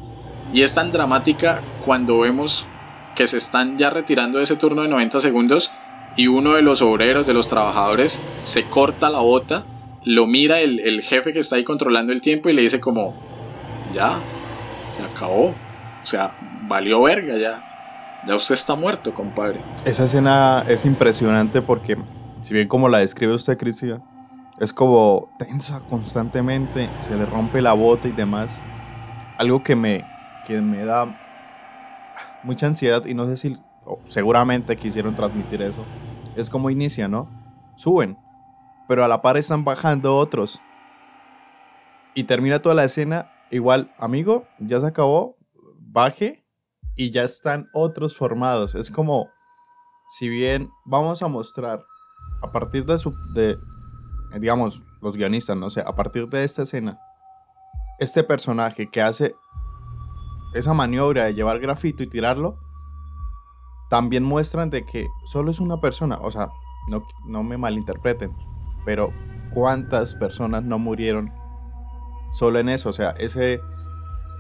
[0.55, 2.67] Y es tan dramática cuando vemos
[3.15, 5.71] que se están ya retirando de ese turno de 90 segundos
[6.17, 9.67] y uno de los obreros, de los trabajadores, se corta la bota,
[10.05, 13.15] lo mira el, el jefe que está ahí controlando el tiempo y le dice como,
[13.93, 14.23] ya,
[14.91, 15.49] se acabó.
[16.03, 17.63] O sea, valió verga ya.
[18.27, 19.61] Ya usted está muerto, compadre.
[19.85, 21.97] Esa escena es impresionante porque,
[22.43, 24.03] si bien como la describe usted, Cristian,
[24.59, 28.61] es como tensa constantemente, se le rompe la bota y demás.
[29.39, 30.05] Algo que me,
[30.47, 31.07] que me da
[32.43, 33.57] mucha ansiedad y no sé si
[34.09, 35.87] seguramente quisieron transmitir eso.
[36.37, 37.31] Es como inicia, ¿no?
[37.77, 38.19] Suben,
[38.87, 40.61] pero a la par están bajando otros.
[42.15, 45.37] Y termina toda la escena igual, amigo, ya se acabó,
[45.79, 46.45] baje
[46.97, 48.75] y ya están otros formados.
[48.75, 49.29] Es como,
[50.11, 51.85] si bien vamos a mostrar
[52.43, 53.59] a partir de su, de,
[54.39, 56.99] digamos, los guionistas, no sé, a partir de esta escena,
[57.99, 59.35] este personaje que hace
[60.55, 62.59] esa maniobra de llevar grafito y tirarlo,
[63.89, 66.49] también muestran de que solo es una persona, o sea,
[66.89, 68.35] no, no me malinterpreten,
[68.85, 69.13] pero
[69.53, 71.33] cuántas personas no murieron
[72.31, 73.63] solo en eso, o sea, ese,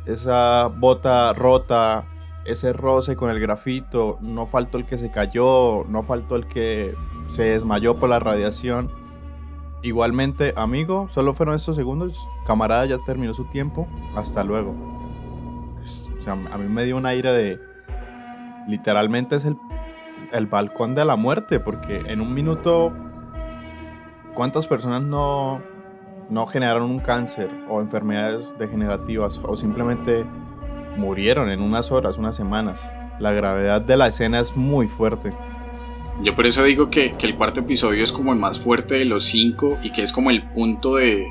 [0.06, 2.06] esa bota rota,
[2.44, 6.94] ese roce con el grafito, no faltó el que se cayó, no faltó el que
[7.26, 8.90] se desmayó por la radiación.
[9.82, 14.74] Igualmente, amigo, solo fueron estos segundos, camarada ya terminó su tiempo, hasta luego.
[15.80, 17.58] o sea, a mí me dio una ira de...
[18.68, 19.56] Literalmente es el,
[20.32, 22.92] el balcón de la muerte, porque en un minuto,
[24.34, 25.62] ¿cuántas personas no,
[26.30, 30.24] no generaron un cáncer o enfermedades degenerativas o simplemente
[30.96, 32.88] murieron en unas horas, unas semanas.
[33.18, 35.32] La gravedad de la escena es muy fuerte.
[36.22, 39.24] Yo por eso digo que, el cuarto episodio es como el más fuerte de los
[39.24, 41.26] cinco y que es como el punto de...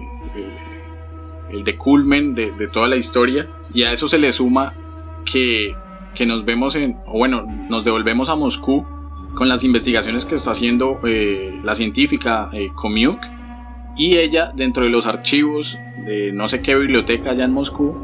[1.51, 3.47] el de culmen de, toda la historia.
[3.73, 4.73] Y a eso se le suma
[5.25, 5.75] que,
[6.15, 6.97] que nos vemos en...
[7.05, 8.85] o bueno, nos devolvemos a Moscú
[9.35, 13.19] con las investigaciones que está haciendo eh, la científica eh, Komiuk.
[13.99, 17.97] Y ella, dentro de los archivos de no sé qué biblioteca allá en Moscú,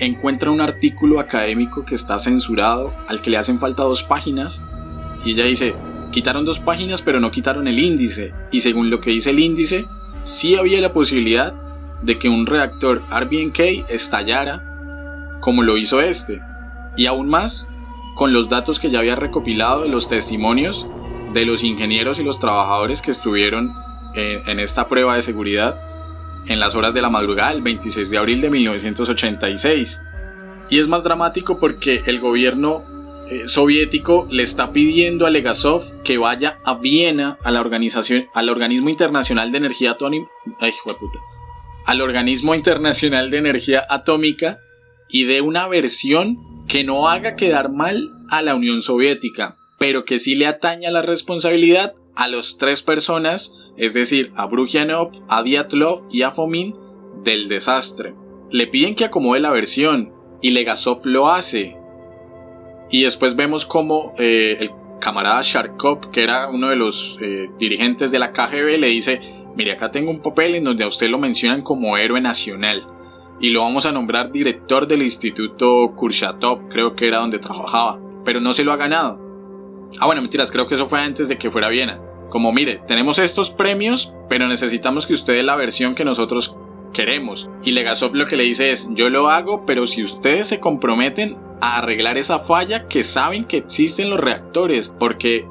[0.00, 4.64] encuentra un artículo académico que está censurado, al que le hacen falta dos páginas,
[5.24, 5.76] y ella dice,
[6.10, 9.86] quitaron dos páginas pero no quitaron el índice, y según lo que dice el índice,
[10.24, 11.54] sí había la posibilidad
[12.02, 16.40] de que un reactor RBNK estallara como lo hizo este,
[16.96, 17.68] y aún más
[18.16, 20.88] con los datos que ya había recopilado de los testimonios
[21.32, 23.74] de los ingenieros y los trabajadores que estuvieron
[24.14, 25.78] en, en esta prueba de seguridad
[26.46, 30.00] en las horas de la madrugada el 26 de abril de 1986.
[30.70, 32.84] Y es más dramático porque el gobierno
[33.28, 38.48] eh, soviético le está pidiendo a Legasov que vaya a Viena a la organización, al
[38.48, 40.28] organismo internacional de energía atómica,
[41.86, 44.58] al organismo internacional de energía atómica
[45.08, 50.18] y dé una versión que no haga quedar mal a la Unión Soviética, pero que
[50.18, 56.08] sí le ataña la responsabilidad a las tres personas es decir, a Brugianov, a Diatlov
[56.10, 56.74] y a Fomin,
[57.22, 58.14] del desastre.
[58.50, 61.76] Le piden que acomode la versión y Legasov lo hace.
[62.90, 64.70] Y después vemos como eh, el
[65.00, 69.20] camarada Sharkov, que era uno de los eh, dirigentes de la KGB, le dice,
[69.56, 72.86] mire acá tengo un papel en donde a usted lo mencionan como héroe nacional
[73.40, 78.40] y lo vamos a nombrar director del Instituto Kurchatov, creo que era donde trabajaba, pero
[78.40, 79.18] no se lo ha ganado.
[79.98, 82.00] Ah, bueno, mentiras, creo que eso fue antes de que fuera Viena.
[82.32, 86.56] Como mire, tenemos estos premios, pero necesitamos que usted dé la versión que nosotros
[86.94, 87.50] queremos.
[87.62, 91.36] Y Legasov lo que le dice es, yo lo hago, pero si ustedes se comprometen
[91.60, 95.46] a arreglar esa falla que saben que existen los reactores, porque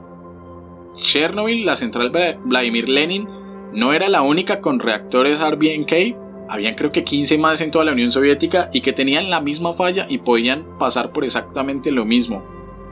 [0.95, 2.11] Chernobyl, la central
[2.45, 3.29] Vladimir Lenin,
[3.73, 6.17] no era la única con reactores RBNK,
[6.49, 9.73] habían creo que 15 más en toda la Unión Soviética y que tenían la misma
[9.73, 12.43] falla y podían pasar por exactamente lo mismo.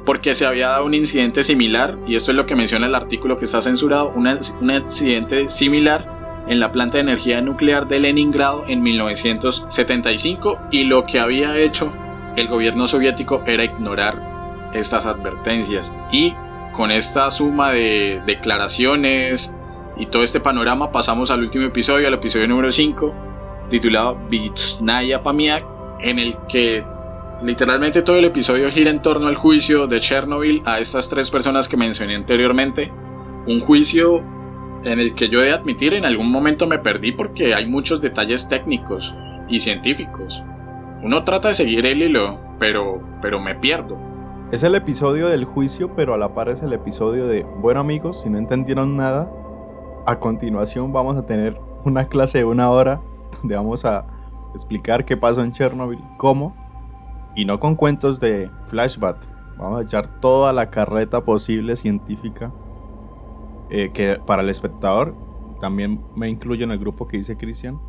[0.10, 3.38] Porque se había dado un incidente similar, y esto es lo que menciona el artículo
[3.38, 8.82] que está censurado, un accidente similar en la planta de energía nuclear de Leningrado en
[8.82, 11.94] 1975 y lo que había hecho
[12.36, 15.94] el gobierno soviético era ignorar estas advertencias.
[16.12, 16.34] Y
[16.74, 19.56] con esta suma de declaraciones
[19.96, 25.64] y todo este panorama pasamos al último episodio, al episodio número 5, titulado Vichnaya Pamiak,
[26.00, 26.84] en el que
[27.44, 31.68] literalmente todo el episodio gira en torno al juicio de Chernobyl a estas tres personas
[31.68, 32.92] que mencioné anteriormente.
[33.48, 34.24] Un juicio
[34.84, 38.02] en el que yo he de admitir en algún momento me perdí porque hay muchos
[38.02, 39.14] detalles técnicos
[39.48, 40.44] y científicos.
[41.02, 43.98] Uno trata de seguir el hilo, pero, pero me pierdo.
[44.52, 48.22] Es el episodio del juicio, pero a la par es el episodio de, bueno amigos,
[48.24, 49.32] si no entendieron nada,
[50.06, 53.00] a continuación vamos a tener una clase de una hora
[53.40, 54.06] donde vamos a
[54.56, 56.56] explicar qué pasó en Chernobyl, cómo,
[57.36, 59.18] y no con cuentos de flashback.
[59.58, 62.54] Vamos a echar toda la carreta posible científica
[63.70, 65.16] eh, que para el espectador,
[65.60, 67.80] también me incluyo en el grupo que dice Cristian,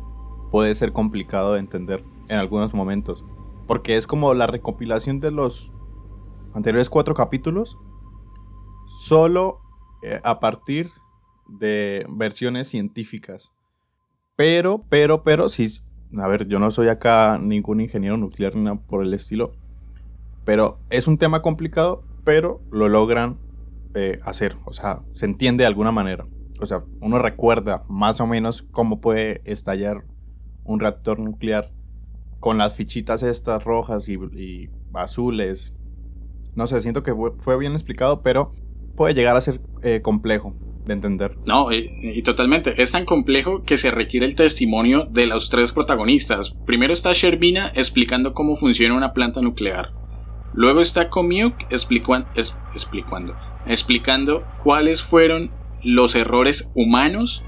[0.51, 3.23] puede ser complicado de entender en algunos momentos.
[3.67, 5.71] Porque es como la recopilación de los
[6.53, 7.77] anteriores cuatro capítulos,
[8.85, 9.59] solo
[10.03, 10.91] eh, a partir
[11.47, 13.53] de versiones científicas.
[14.35, 15.67] Pero, pero, pero, sí,
[16.17, 19.53] a ver, yo no soy acá ningún ingeniero nuclear ni nada por el estilo.
[20.43, 23.37] Pero es un tema complicado, pero lo logran
[23.93, 24.57] eh, hacer.
[24.65, 26.25] O sea, se entiende de alguna manera.
[26.59, 30.05] O sea, uno recuerda más o menos cómo puede estallar
[30.63, 31.71] un reactor nuclear
[32.39, 35.73] con las fichitas estas rojas y, azules.
[36.55, 38.51] No sé, siento que fue bien explicado, pero
[38.95, 40.53] puede llegar a ser eh, complejo
[40.85, 41.37] de entender.
[41.45, 42.81] No, y, totalmente.
[42.81, 46.55] Es tan complejo que se requiere el testimonio de los tres protagonistas.
[46.65, 49.93] Primero está Sherbina explicando cómo funciona una planta nuclear.
[50.53, 52.27] Luego está Komiuk explicando,
[53.65, 55.51] explicando cuáles fueron
[55.83, 57.43] los errores humanos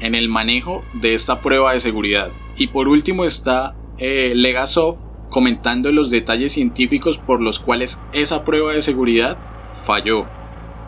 [0.00, 2.28] en el manejo de esta prueba de seguridad.
[2.56, 4.94] Y por último está eh, Legasov
[5.30, 9.38] comentando los detalles científicos por los cuales esa prueba de seguridad
[9.74, 10.26] falló.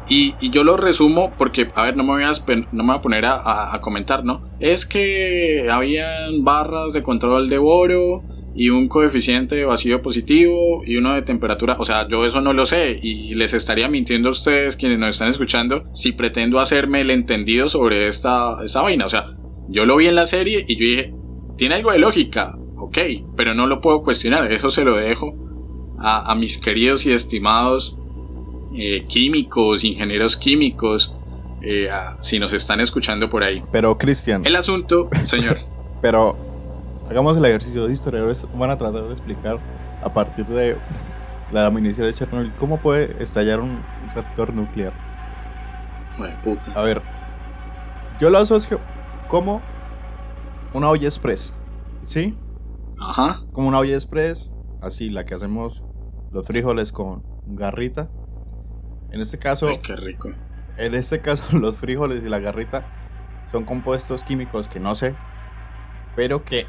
[0.08, 2.30] Y, yo lo resumo porque, a ver, no me voy a,
[2.72, 4.50] no me voy a poner a, comentar, ¿no?
[4.60, 8.22] Es que habían barras de control de boro
[8.54, 11.76] y un coeficiente de vacío positivo y uno de temperatura.
[11.78, 15.10] O sea, yo eso no lo sé y les estaría mintiendo a ustedes quienes nos
[15.10, 19.06] están escuchando si pretendo hacerme el entendido sobre esta, esta vaina.
[19.06, 19.36] O sea,
[19.68, 21.14] yo lo vi en la serie y yo dije,
[21.58, 22.98] tiene algo de lógica, ok,
[23.36, 24.50] pero no lo puedo cuestionar.
[24.52, 25.34] Eso se lo dejo
[25.98, 27.98] a, a mis queridos y estimados
[28.76, 31.14] eh, químicos, ingenieros químicos,
[31.62, 31.88] eh,
[32.20, 33.62] si nos están escuchando por ahí.
[33.72, 34.44] Pero, Cristian.
[34.46, 35.58] El asunto, señor.
[36.02, 36.36] pero,
[37.08, 37.82] hagamos el ejercicio.
[37.82, 39.58] Los historiadores van a tratar de explicar
[40.02, 40.76] a partir de
[41.52, 43.80] la miniserie de Chernobyl cómo puede estallar un
[44.14, 44.92] reactor nuclear.
[46.74, 47.02] A ver,
[48.20, 48.80] yo lo asocio
[49.28, 49.60] como
[50.72, 51.54] una olla express,
[52.02, 52.38] ¿sí?
[52.98, 53.40] Ajá.
[53.52, 55.82] Como una olla express, así la que hacemos
[56.32, 58.10] los frijoles con garrita.
[59.10, 59.80] En este caso.
[59.82, 60.30] qué rico.
[60.76, 62.86] En este caso, los frijoles y la garrita
[63.50, 65.14] son compuestos químicos que no sé,
[66.14, 66.66] pero que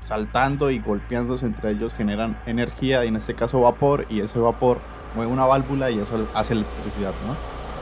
[0.00, 4.78] saltando y golpeándose entre ellos generan energía, y en este caso vapor, y ese vapor
[5.14, 7.36] mueve una válvula y eso hace electricidad, ¿no?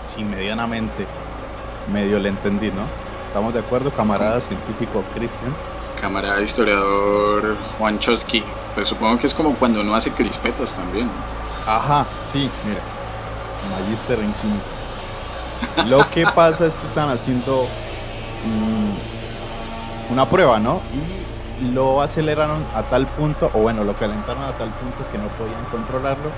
[0.04, 1.06] Si medianamente
[1.92, 2.96] medio le entendí, ¿no?
[3.26, 5.52] ¿Estamos de acuerdo, camarada científico Cristian?
[6.00, 8.42] Camarada historiador Juan Chosky.
[8.74, 11.08] Pues supongo que es como cuando uno hace crispetas también.
[11.66, 13.01] Ajá, sí, mira
[13.70, 15.86] Magister en química.
[15.86, 17.66] Lo que pasa es que están haciendo
[20.10, 20.80] una prueba, ¿no?
[20.92, 25.28] Y lo aceleraron a tal punto, o bueno, lo calentaron a tal punto que no
[25.28, 26.30] podían controlarlo.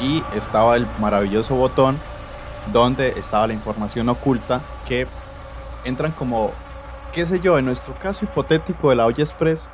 [0.00, 2.00] Y estaba el maravilloso botón
[2.72, 5.06] donde estaba la información oculta que
[5.84, 6.52] entran como,
[7.12, 9.68] qué sé yo, en nuestro caso hipotético de la olla express,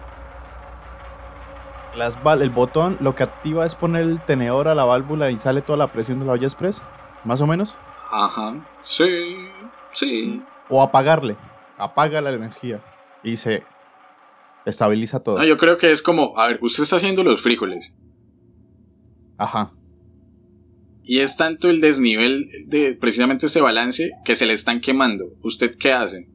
[1.98, 5.60] las el botón lo que activa es poner el tenedor a la válvula y sale
[5.60, 6.82] toda la presión de la olla express,
[7.24, 7.74] más o menos.
[8.10, 9.36] Ajá, sí,
[9.90, 10.42] sí.
[10.68, 11.36] O apagarle,
[11.76, 12.80] apaga la energía
[13.22, 13.64] y se
[14.64, 15.38] estabiliza todo.
[15.38, 17.96] No, yo creo que es como, a ver, usted está haciendo los frijoles.
[19.36, 19.72] Ajá.
[21.02, 25.26] Y es tanto el desnivel de precisamente ese balance que se le están quemando.
[25.42, 26.28] ¿Usted qué hace?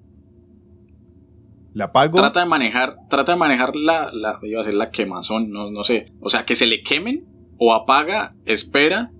[1.73, 2.17] La apago.
[2.17, 5.83] Trata de manejar, trata de manejar la, la iba a ser la quemazón, no, no
[5.83, 6.11] sé.
[6.19, 7.25] O sea, que se le quemen
[7.57, 9.11] o apaga, espera,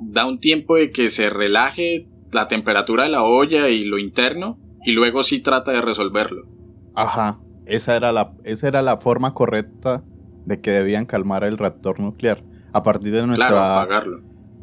[0.00, 4.58] da un tiempo de que se relaje la temperatura de la olla y lo interno
[4.84, 6.46] y luego sí trata de resolverlo.
[6.94, 10.02] Ajá, esa era la, esa era la forma correcta
[10.46, 14.20] de que debían calmar el reactor nuclear a partir de nuestra Claro, apagarlo.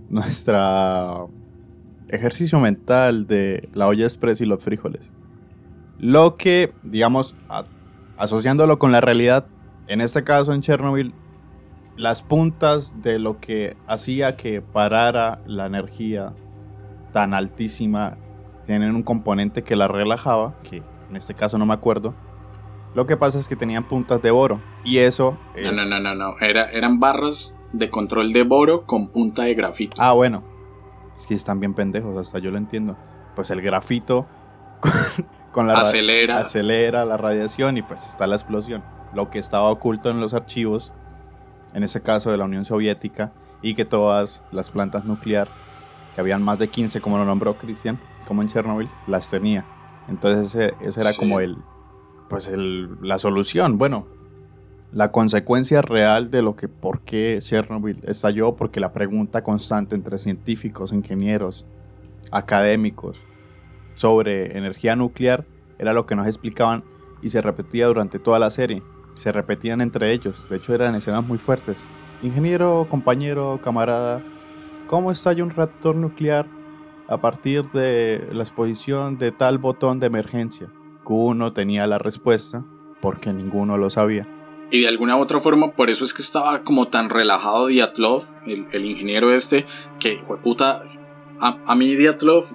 [0.09, 1.26] nuestra
[2.09, 5.13] ejercicio mental de la olla express y los frijoles.
[6.01, 7.67] Lo que, digamos, a-
[8.17, 9.51] asociándolo con la realidad,
[9.85, 11.13] en este caso en Chernobyl,
[11.95, 16.33] las puntas de lo que hacía que parara la energía
[17.11, 18.17] tan altísima
[18.65, 20.77] tienen un componente que la relajaba, que
[21.07, 22.15] en este caso no me acuerdo.
[22.95, 26.15] Lo que pasa es que tenían puntas de boro y eso No, no, no, no,
[26.15, 26.33] no.
[26.39, 29.97] Era, eran barras de control de boro con punta de grafito.
[30.01, 30.43] Ah, bueno.
[31.15, 32.97] Es que están bien pendejos, hasta yo lo entiendo.
[33.35, 34.25] Pues el grafito
[35.51, 36.39] con, la Acelera.
[36.39, 38.83] acelera la radiación y pues está la explosión.
[39.13, 40.91] Lo que estaba oculto en los archivos,
[41.73, 43.31] en ese caso de la Unión Soviética,
[43.61, 45.47] y que todas las plantas nuclear,
[46.15, 49.65] que habían más de 15 como lo nombró Cristian, como en Chernobyl, las tenía.
[50.07, 51.19] Entonces ese, ese era Sí.
[51.19, 51.57] como el,
[52.29, 53.77] pues el, la solución.
[53.77, 54.07] Bueno,
[54.93, 60.17] la consecuencia real de lo que por qué Chernobyl estalló, porque la pregunta constante entre
[60.17, 61.65] científicos, ingenieros,
[62.31, 63.21] académicos
[63.95, 65.45] sobre energía nuclear
[65.79, 66.83] era lo que nos explicaban
[67.21, 68.83] y se repetía durante toda la serie.
[69.13, 71.87] Se repetían entre ellos, de hecho eran escenas muy fuertes.
[72.23, 74.23] Ingeniero, compañero, camarada,
[74.87, 76.45] ¿cómo estalla un reactor nuclear
[77.07, 80.69] a partir de la exposición de tal botón de emergencia?
[81.13, 82.63] Uno tenía la respuesta
[83.01, 84.27] porque ninguno lo sabía.
[84.71, 88.23] Y de alguna u otra forma, por eso es que estaba como tan relajado Diatlov,
[88.45, 89.65] el, el ingeniero este,
[89.99, 90.83] que, puta,
[91.41, 92.45] a, a mí Diatlov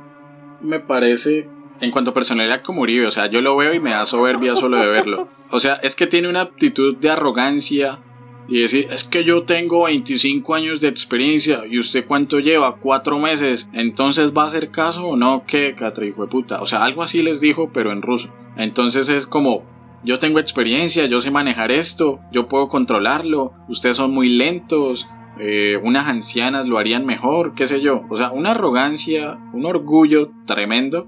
[0.60, 1.48] me parece,
[1.80, 3.06] en cuanto a personalidad, como Uribe.
[3.06, 5.28] O sea, yo lo veo y me da soberbia solo de verlo.
[5.50, 8.00] O sea, es que tiene una actitud de arrogancia
[8.48, 13.18] y decir, es que yo tengo 25 años de experiencia y usted cuánto lleva, cuatro
[13.18, 16.60] meses, entonces va a hacer caso o no, ¿qué, catra hijo de puta?
[16.62, 18.32] O sea, algo así les dijo, pero en ruso.
[18.56, 19.64] Entonces es como,
[20.04, 25.78] yo tengo experiencia, yo sé manejar esto, yo puedo controlarlo, ustedes son muy lentos, eh,
[25.82, 28.04] unas ancianas lo harían mejor, qué sé yo.
[28.08, 31.06] O sea, una arrogancia, un orgullo tremendo.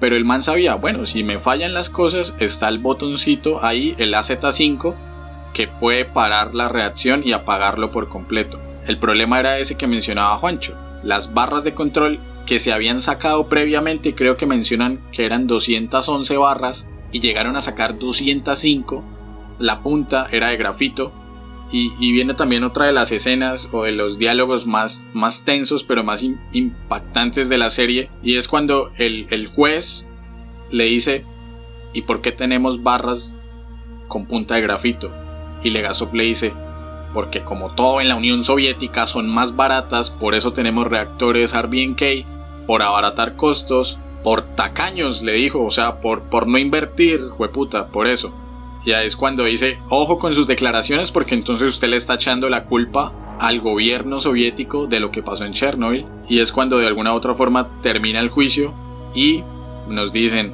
[0.00, 4.12] Pero el man sabía, bueno, si me fallan las cosas, está el botoncito ahí, el
[4.12, 4.94] AZ5,
[5.54, 8.60] que puede parar la reacción y apagarlo por completo.
[8.86, 13.48] El problema era ese que mencionaba Juancho, las barras de control que se habían sacado
[13.48, 19.02] previamente, creo que mencionan que eran 211 barras y llegaron a sacar 205.
[19.58, 21.12] La punta era de grafito.
[21.72, 26.04] Y, viene también otra de las escenas o de los diálogos más, más tensos pero
[26.04, 28.08] más im- impactantes de la serie.
[28.22, 30.08] Y es cuando el, el juez
[30.70, 31.24] le dice,
[31.92, 33.36] ¿y por qué tenemos barras
[34.06, 35.10] con punta de grafito?
[35.64, 36.54] Y Legasov le dice,
[37.12, 42.66] porque como todo en la Unión Soviética son más baratas, por eso tenemos reactores RBNK,
[42.66, 48.06] por abaratar costos, por tacaños, le dijo, o sea, por, por no invertir, hueputa, por
[48.06, 48.32] eso.
[48.86, 52.66] Ya es cuando dice, ojo con sus declaraciones, porque entonces usted le está echando la
[52.66, 56.06] culpa al gobierno soviético de lo que pasó en Chernobyl.
[56.28, 58.72] Y es cuando de alguna u otra forma termina el juicio
[59.12, 59.42] y
[59.88, 60.52] nos dicen,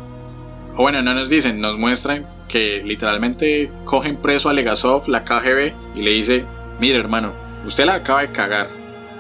[0.75, 5.75] o bueno, no nos dicen, nos muestran que literalmente cogen preso a Legasov, la KGB,
[5.95, 6.47] y le dice,
[6.81, 7.33] mire hermano,
[7.67, 8.69] usted la acaba de cagar,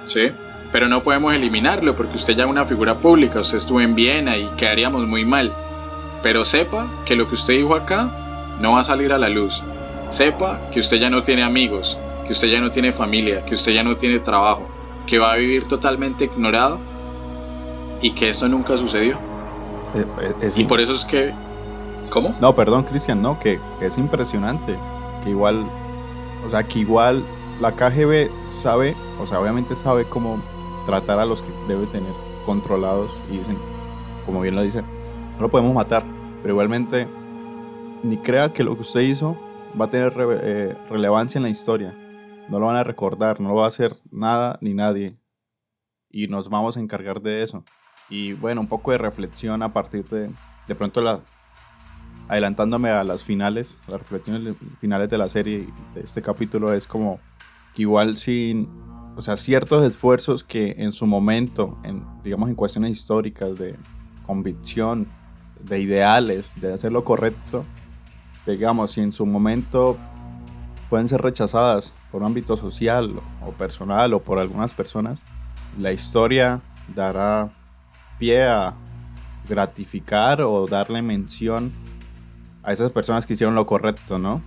[0.06, 0.30] ¿sí?
[0.72, 4.38] Pero no podemos eliminarlo porque usted ya es una figura pública, usted estuvo en Viena
[4.38, 5.52] y quedaríamos muy mal.
[6.22, 8.21] Pero sepa que lo que usted dijo acá
[8.62, 9.60] no va a salir a la luz.
[10.08, 13.72] Sepa que usted ya no tiene amigos, que usted ya no tiene familia, que usted
[13.72, 14.62] ya no tiene trabajo,
[15.04, 16.78] que va a vivir totalmente ignorado
[18.00, 19.16] y que esto nunca sucedió.
[19.96, 21.34] Eh, eh, es Y por eso es que...
[22.10, 22.36] ¿Cómo?
[22.40, 24.76] No, perdón, Cristian, no, que, que es impresionante.
[25.24, 25.64] Que igual,
[26.46, 27.24] o sea, que igual
[27.60, 30.40] la KGB sabe, o sea, obviamente sabe cómo
[30.86, 32.12] tratar a los que debe tener
[32.46, 33.58] controlados y dicen,
[34.24, 36.04] como bien lo dice, no lo podemos matar,
[36.42, 37.08] pero igualmente
[38.02, 39.36] ni crea que lo que usted hizo
[39.80, 41.94] va a tener eh, relevancia en la historia.
[42.48, 45.16] No lo van a recordar, no lo va a hacer nada ni nadie.
[46.10, 47.64] Y nos vamos a encargar de eso.
[48.10, 50.30] Y bueno, un poco de reflexión a partir de,
[50.66, 51.20] de pronto la,
[52.28, 57.20] adelantándome a las finales, las reflexiones finales de la serie de este capítulo es como
[57.76, 58.68] igual sin,
[59.16, 63.76] o sea, ciertos esfuerzos que en su momento, en, digamos en cuestiones históricas de
[64.26, 65.06] convicción,
[65.60, 67.64] de ideales, de hacer lo correcto,
[68.46, 69.96] digamos, si en su momento
[70.88, 75.22] pueden ser rechazadas por un ámbito social o personal o por algunas personas,
[75.78, 76.60] la historia
[76.94, 77.50] dará
[78.18, 78.74] pie a
[79.48, 81.72] gratificar o darle mención
[82.62, 84.42] a esas personas que hicieron lo correcto, ¿no?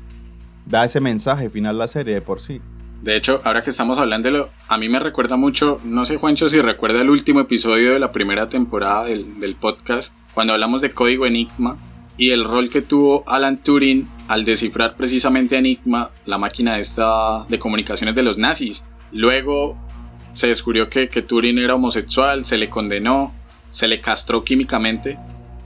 [0.65, 2.61] Da ese mensaje final la serie de por sí.
[3.01, 6.17] De hecho, ahora que estamos hablando, de lo, a mí me recuerda mucho, no sé
[6.17, 10.81] Juancho si recuerda el último episodio de la primera temporada del, del podcast, cuando hablamos
[10.81, 11.77] de Código Enigma
[12.17, 17.59] y el rol que tuvo Alan Turing al descifrar precisamente Enigma, la máquina esta de
[17.59, 18.85] comunicaciones de los nazis.
[19.11, 19.77] Luego
[20.33, 23.33] se descubrió que, que Turing era homosexual, se le condenó,
[23.69, 25.17] se le castró químicamente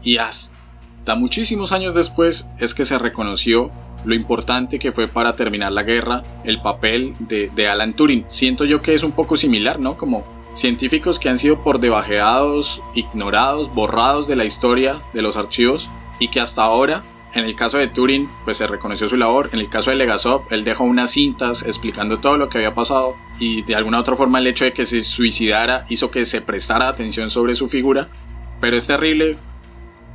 [0.03, 3.69] y hasta muchísimos años después es que se reconoció
[4.05, 8.25] lo importante que fue para terminar la guerra el papel de, Alan Turing.
[8.27, 9.97] Siento yo que es un poco similar, ¿no?
[9.97, 10.23] Como
[10.53, 15.89] científicos que han sido por debajeados, ignorados, borrados de la historia, de los archivos,
[16.19, 17.01] y que hasta ahora,
[17.33, 19.49] en el caso de Turing, pues se reconoció su labor.
[19.53, 23.15] En el caso de Legasov, él dejó unas cintas explicando todo lo que había pasado
[23.39, 26.87] y de alguna otra forma el hecho de que se suicidara hizo que se prestara
[26.87, 28.09] atención sobre su figura.
[28.59, 29.37] Pero es terrible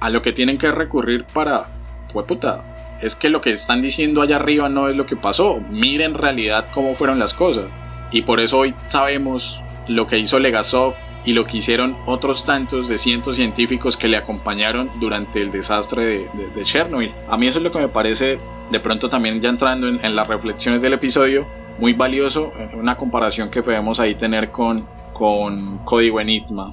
[0.00, 1.66] a lo que tienen que recurrir para...
[2.12, 5.60] Puta, es que lo que están diciendo allá arriba no es lo que pasó.
[5.70, 7.66] Miren en realidad cómo fueron las cosas.
[8.12, 10.94] Y por eso hoy sabemos lo que hizo Legasov
[11.24, 16.28] y lo que hicieron otros tantos de cientos científicos que le acompañaron durante el desastre
[16.54, 17.12] de, Chernobyl.
[17.28, 18.38] A mí eso es lo que me parece,
[18.70, 21.46] de pronto también ya entrando en, en las reflexiones del episodio,
[21.78, 26.70] muy valioso, una comparación que podemos ahí tener con, con Código Enigma.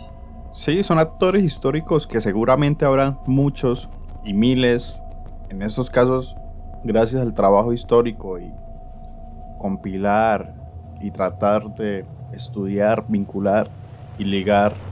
[0.54, 3.90] Sí, son actores históricos que seguramente habrán muchos
[4.24, 5.02] y miles
[5.50, 6.36] en estos casos,
[6.84, 8.52] gracias al trabajo histórico y
[9.60, 10.54] compilar
[11.02, 13.70] y tratar de estudiar, vincular
[14.22, 14.84] y ligar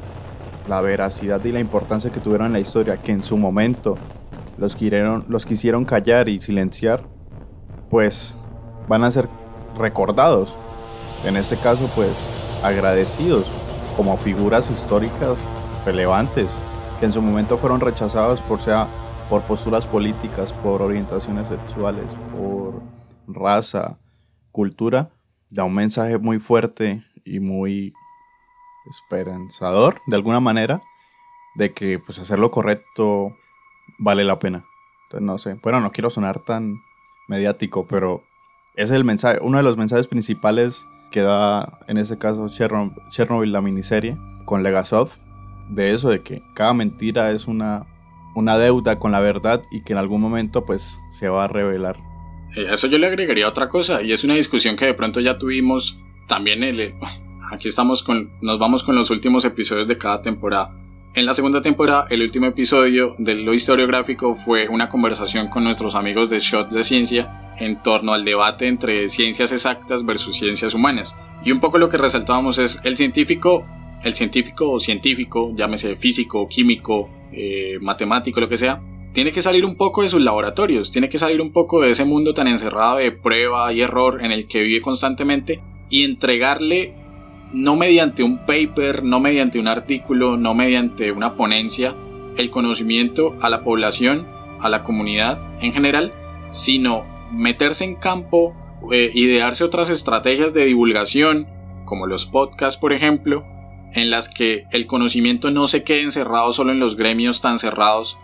[0.65, 3.99] la veracidad y la importancia que tuvieron en la historia, que en su momento
[4.55, 7.05] los quisieron, los quisieron callar y silenciar,
[7.89, 8.35] pues
[8.87, 9.29] van a ser
[9.75, 10.51] recordados.
[11.23, 13.45] En este caso, pues agradecidos
[13.91, 15.37] como figuras históricas
[15.85, 16.51] relevantes
[16.97, 18.87] que en su momento fueron rechazados por sea
[19.29, 22.81] por posturas políticas, por orientaciones sexuales, por
[23.27, 23.99] raza,
[24.51, 25.11] cultura,
[25.51, 27.93] da un mensaje muy fuerte y muy
[28.89, 30.81] esperanzador, de alguna manera,
[31.55, 33.35] de que pues hacer lo correcto
[33.97, 34.65] vale la pena.
[35.03, 36.81] Entonces no sé, bueno, no quiero sonar tan
[37.27, 38.23] mediático, pero
[38.75, 43.61] es el mensaje, uno de los mensajes principales que da en este caso Chernobyl, la
[43.61, 45.09] miniserie con Legasov,
[45.69, 47.85] de eso de que cada mentira es una
[48.35, 51.97] una deuda con la verdad y que en algún momento pues se va a revelar.
[52.55, 55.37] Eh, eso yo le agregaría otra cosa y es una discusión que de pronto ya
[55.37, 56.93] tuvimos también el,
[57.51, 60.71] aquí estamos con nos vamos con los últimos episodios de cada temporada.
[61.15, 65.95] En la segunda temporada, el último episodio de lo historiográfico fue una conversación con nuestros
[65.95, 71.19] amigos de Shots de Ciencia en torno al debate entre ciencias exactas versus ciencias humanas.
[71.43, 73.65] Y un poco lo que resaltábamos es el científico,
[74.03, 78.81] el científico o científico, llámese físico, químico, eh, matemático, lo que sea,
[79.11, 82.05] tiene que salir un poco de sus laboratorios, tiene que salir un poco de ese
[82.05, 85.59] mundo tan encerrado de prueba y error en el que vive constantemente
[85.89, 86.93] y entregarle
[87.53, 91.95] no mediante un paper, no mediante un artículo, no mediante una ponencia,
[92.37, 94.27] el conocimiento a la población,
[94.59, 96.13] a la comunidad en general,
[96.51, 98.55] sino meterse en campo,
[98.91, 101.47] eh, idearse otras estrategias de divulgación,
[101.85, 103.43] como los podcasts, por ejemplo,
[103.93, 108.17] en las que el conocimiento no se quede encerrado solo en los gremios tan cerrados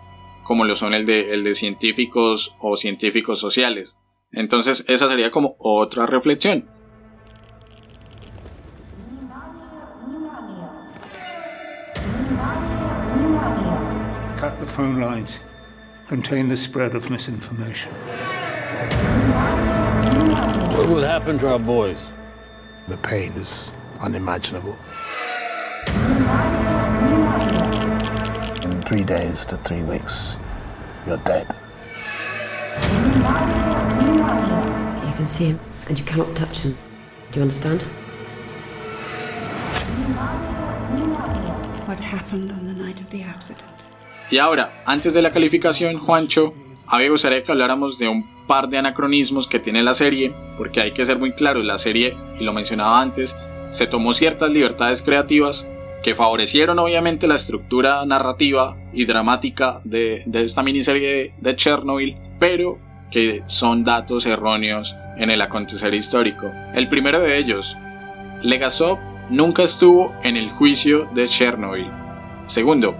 [0.44, 3.98] como lo son el de, el de científicos o científicos sociales.
[4.30, 6.70] Entonces esa sería como otra reflexión.
[14.66, 15.38] The phone lines.
[16.08, 17.92] Contain the spread of misinformation.
[20.76, 22.08] What will happen to our boys?
[22.88, 24.76] The pain is unimaginable.
[28.62, 30.36] In three days to three weeks,
[31.06, 31.46] you're dead.
[35.06, 36.76] You can see him, and you cannot touch him.
[37.30, 37.82] Do you understand?
[41.86, 43.75] What happened on the night of the accident?
[44.30, 46.52] Y ahora, antes de la calificación, Juancho,
[46.88, 50.34] a mí me gustaría que habláramos de un par de anacronismos que tiene la serie,
[50.56, 53.36] porque hay que ser muy claro, la serie, y lo mencionaba antes,
[53.70, 55.68] se tomó ciertas libertades creativas
[56.02, 62.78] que favorecieron obviamente la estructura narrativa y dramática de, de esta miniserie de Chernobyl, pero
[63.10, 66.50] que son datos erróneos en el acontecer histórico.
[66.74, 67.76] El primero de ellos,
[68.42, 68.98] Legasov
[69.30, 71.90] nunca estuvo en el juicio de Chernobyl.
[72.46, 72.94] Segundo,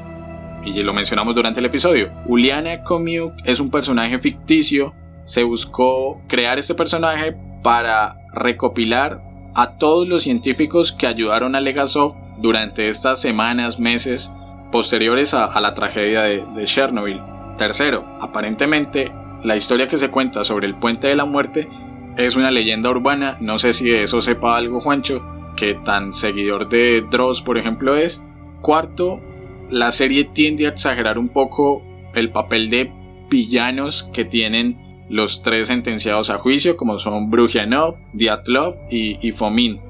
[0.67, 4.95] y lo mencionamos durante el episodio, Uliana Komiuk es un personaje ficticio.
[5.25, 9.23] Se buscó crear este personaje para recopilar
[9.55, 14.35] a todos los científicos que ayudaron a Legasov durante estas semanas, meses
[14.71, 17.23] posteriores a, la tragedia de, de Chernobyl.
[17.57, 19.13] Tercero, aparentemente
[19.43, 21.69] la historia que se cuenta sobre el puente de la muerte
[22.17, 25.25] es una leyenda urbana, no sé si de eso sepa algo Juancho,
[25.57, 28.25] que tan seguidor de Dross por ejemplo es.
[28.61, 29.21] Cuarto,
[29.71, 31.83] la serie tiende a exagerar un poco
[32.15, 32.93] el papel de
[33.29, 34.79] villanos que tienen
[35.09, 39.81] los tres sentenciados a juicio, como son Brujanov, Diatlov y, Fomin.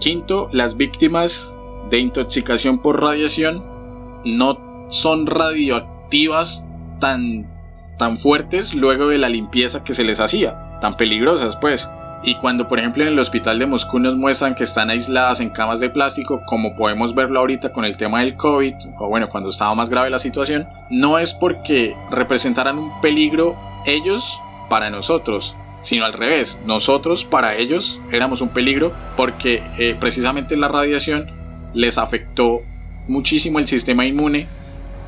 [0.00, 1.54] Quinto, las víctimas
[1.90, 3.64] de intoxicación por radiación
[4.24, 6.68] no son radioactivas
[7.00, 7.48] tan,
[7.98, 11.88] tan fuertes luego de la limpieza que se les hacía, tan peligrosas pues.
[12.26, 15.48] Y cuando por ejemplo en el hospital de Moscú nos muestran que están aisladas en
[15.48, 19.50] camas de plástico, como podemos verlo ahorita con el tema del COVID, o bueno, cuando
[19.50, 26.04] estaba más grave la situación, no es porque representaran un peligro ellos para nosotros, sino
[26.04, 31.30] al revés, nosotros para ellos éramos un peligro porque eh, precisamente la radiación
[31.74, 32.62] les afectó
[33.06, 34.48] muchísimo el sistema inmune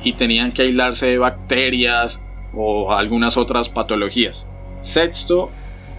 [0.05, 2.23] y tenían que aislarse de bacterias
[2.53, 4.47] o algunas otras patologías.
[4.79, 5.51] Sexto,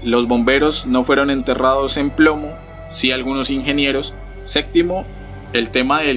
[0.02, 2.55] los bomberos no fueron enterrados en plomo,
[2.89, 4.14] sí algunos ingenieros.
[4.44, 5.05] Séptimo,
[5.52, 6.14] el tema de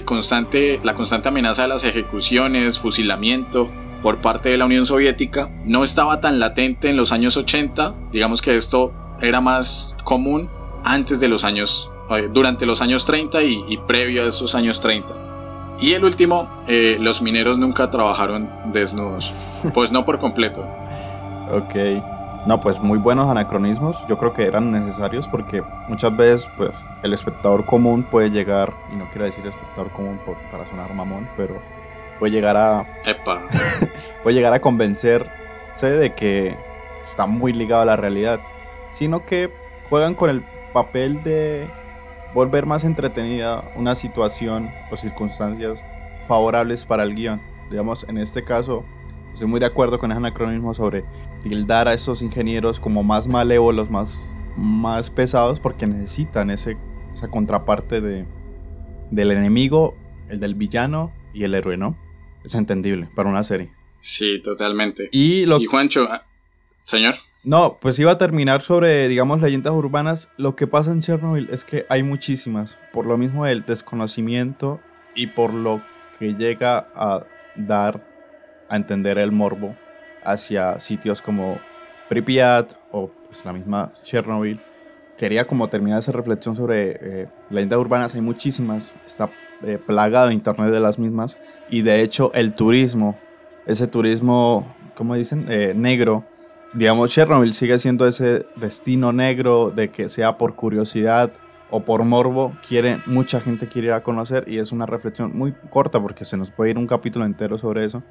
[0.83, 3.69] la constante amenaza de las ejecuciones, fusilamiento,
[4.03, 8.41] por parte de la Unión Soviética no estaba tan latente en los años 80, digamos
[8.41, 10.49] que esto era más común
[10.83, 15.15] antes de los años, eh, durante los años 30 y, previo a esos años 30.
[15.79, 19.33] Y el último, eh, los mineros nunca trabajaron desnudos,
[19.73, 20.67] pues no por completo.
[21.51, 22.12] ok.
[22.45, 23.97] No, pues muy buenos anacronismos.
[24.09, 28.97] Yo creo que eran necesarios porque muchas veces, pues, el espectador común puede llegar, y
[28.97, 30.19] no quiero decir espectador común
[30.51, 31.61] para sonar mamón, pero
[32.19, 32.85] puede llegar a.
[34.23, 36.57] puede llegar a convencerse de que
[37.01, 38.41] está muy ligado a la realidad.
[38.91, 39.49] Sino que
[39.89, 40.43] juegan con el
[40.73, 41.69] papel de
[42.33, 45.85] volver más entretenida una situación o circunstancias
[46.27, 47.41] favorables para el guion.
[47.69, 48.83] Digamos, en este caso,
[49.33, 51.05] estoy muy de acuerdo con ese anacronismo sobre
[51.43, 56.77] tildar a estos ingenieros como más malévolos, más, más pesados, porque necesitan ese,
[57.13, 58.25] esa contraparte de,
[59.11, 59.95] del enemigo,
[60.29, 61.97] el del villano y el héroe, ¿no?
[62.43, 63.71] Es entendible para una serie.
[63.99, 65.09] Sí, totalmente.
[65.11, 65.59] Y, lo...
[65.59, 66.25] y Juancho, ah,
[66.83, 67.15] señor.
[67.43, 70.31] No, pues iba a terminar sobre, digamos, leyendas urbanas.
[70.37, 74.79] Lo que pasa en Chernobyl es que hay muchísimas, por lo mismo del desconocimiento
[75.13, 75.81] y por lo
[76.17, 77.25] que llega a
[77.55, 78.01] dar
[78.69, 79.75] a entender el morbo
[80.25, 81.67] hacia sitios como
[82.07, 84.65] Pripyat o pues, la misma Chernobyl.
[85.15, 90.71] Quería como terminar esa reflexión sobre eh, leyendas urbanas, hay muchísimas, está eh, plagado internet
[90.71, 93.23] de las mismas, y de hecho el turismo,
[93.65, 95.45] ese turismo, ¿cómo dicen?
[95.49, 96.31] Eh, negro,
[96.71, 101.33] digamos, Chernobyl sigue siendo ese destino negro de que sea por curiosidad
[101.75, 105.55] o por morbo, quiere, mucha gente quiere ir a conocer y es una reflexión muy
[105.71, 108.03] corta porque se nos puede ir un capítulo entero sobre eso,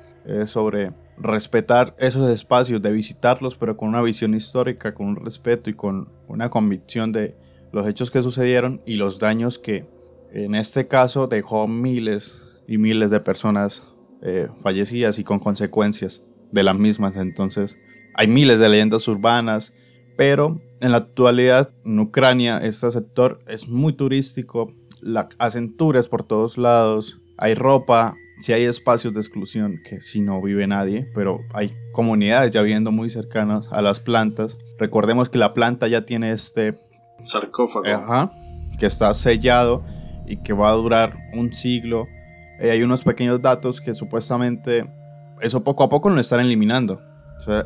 [0.47, 5.75] sobre respetar esos espacios, de visitarlos, pero con una visión histórica, con un respeto y
[5.75, 7.37] con una convicción de
[7.71, 9.87] los hechos que sucedieron y los daños que
[10.33, 13.85] en este caso dejó miles y miles de personas
[14.23, 17.17] eh, fallecidas y con consecuencias de las mismas.
[17.17, 17.79] Entonces,
[18.15, 19.73] hay miles de leyendas urbanas,
[20.23, 26.23] pero en la actualidad en Ucrania este sector es muy turístico, la, hacen tours por
[26.23, 31.41] todos lados, hay ropa, si hay espacios de exclusión que si no vive nadie, pero
[31.53, 34.59] hay comunidades ya viviendo muy cercanas a las plantas.
[34.79, 36.79] Recordemos que la planta ya tiene este
[37.25, 38.31] sarcófago,
[38.79, 39.85] que está sellado
[40.25, 42.07] y que va a durar un siglo.
[42.61, 44.89] Eh, hay unos pequeños datos que supuestamente
[45.41, 47.01] eso poco a poco lo están eliminando.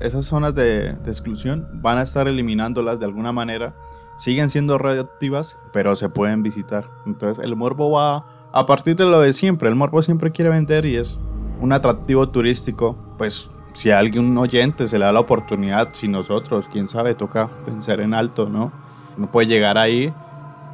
[0.00, 3.74] Esas zonas de, exclusión van a estar eliminándolas de alguna manera.
[4.16, 6.88] Siguen siendo radioactivas, pero se pueden visitar.
[7.04, 9.68] Entonces el morbo va a partir de lo de siempre.
[9.68, 11.18] El morbo siempre quiere vender y es
[11.60, 12.96] un atractivo turístico.
[13.18, 17.14] Pues si a alguien un oyente se le da la oportunidad, si nosotros, quién sabe,
[17.14, 18.72] toca pensar en alto, ¿no?
[19.18, 20.12] No puede llegar ahí,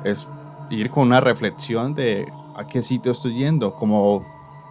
[0.05, 0.29] es
[0.71, 4.25] ir con una reflexión de a qué sitio estoy yendo, como,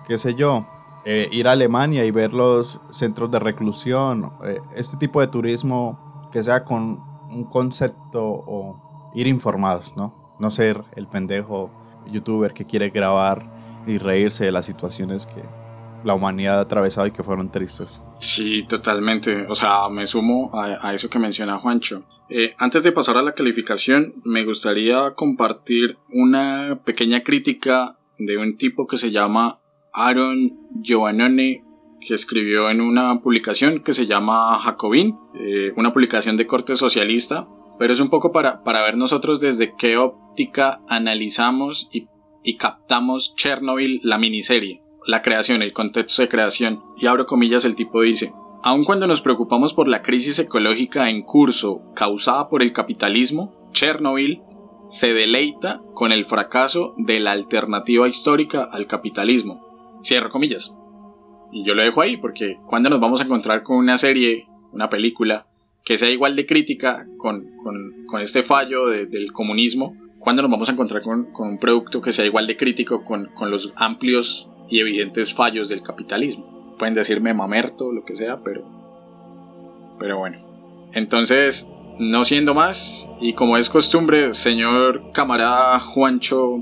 [0.08, 0.66] qué sé yo,
[1.06, 6.30] eh, ir a Alemania y ver los centros de reclusión, eh, este tipo de turismo
[6.32, 7.00] que sea con
[7.30, 10.36] un concepto o ir informados, ¿no?
[10.40, 11.72] No ser el pendejo
[12.08, 13.52] youtuber que quiere grabar
[13.88, 15.44] y reírse de las situaciones que
[16.04, 18.02] la humanidad ha atravesado y que fueron tristes.
[18.18, 19.46] Sí, totalmente.
[19.48, 22.04] O sea, me sumo a, eso que menciona Juancho.
[22.30, 28.58] Eh, antes de pasar a la calificación, me gustaría compartir una pequeña crítica de un
[28.58, 29.61] tipo que se llama
[29.94, 31.64] Aaron Giovannone
[32.02, 37.48] que escribió en una publicación que se llama Jacobin, eh, una publicación de corte socialista,
[37.78, 42.08] pero es un poco para, para ver nosotros desde qué óptica analizamos y,
[42.44, 46.84] y captamos Chernobyl, la miniserie, la creación, el contexto de creación.
[46.98, 51.24] Y abro comillas, el tipo dice, Aun cuando nos preocupamos por la crisis ecológica en
[51.24, 54.42] curso causada por el capitalismo, Chernobyl
[54.88, 59.71] se deleita con el fracaso de la alternativa histórica al capitalismo.
[60.04, 60.76] Cierro comillas.
[61.52, 64.90] Y yo lo dejo ahí porque cuando nos vamos a encontrar con una serie, una
[64.90, 65.48] película,
[65.84, 67.50] que sea igual de crítica con,
[68.22, 72.48] este fallo del comunismo, cuando nos vamos a encontrar con, un producto que sea igual
[72.48, 76.76] de crítico con, los amplios y evidentes fallos del capitalismo.
[76.78, 78.64] Pueden decirme mamerto, lo que sea, pero,
[80.00, 80.38] pero bueno.
[80.94, 86.60] Entonces, no siendo más, y como es costumbre, señor camarada Juancho,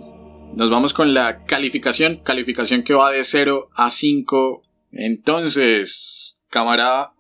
[0.55, 7.13] nos vamos con la calificación, calificación que va de 0 a 5 entonces, camarada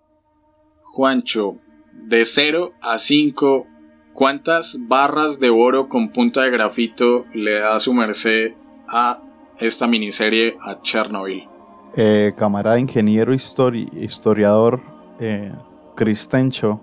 [0.93, 1.57] Juancho,
[1.93, 3.67] de 0 a 5,
[4.13, 8.53] ¿cuántas barras de oro con punta de grafito le da su merced
[8.87, 9.21] a
[9.59, 11.47] esta miniserie a Chernobyl?
[11.95, 14.81] Eh, camarada ingeniero historiador
[15.19, 15.51] eh,
[15.95, 16.81] Cristencho.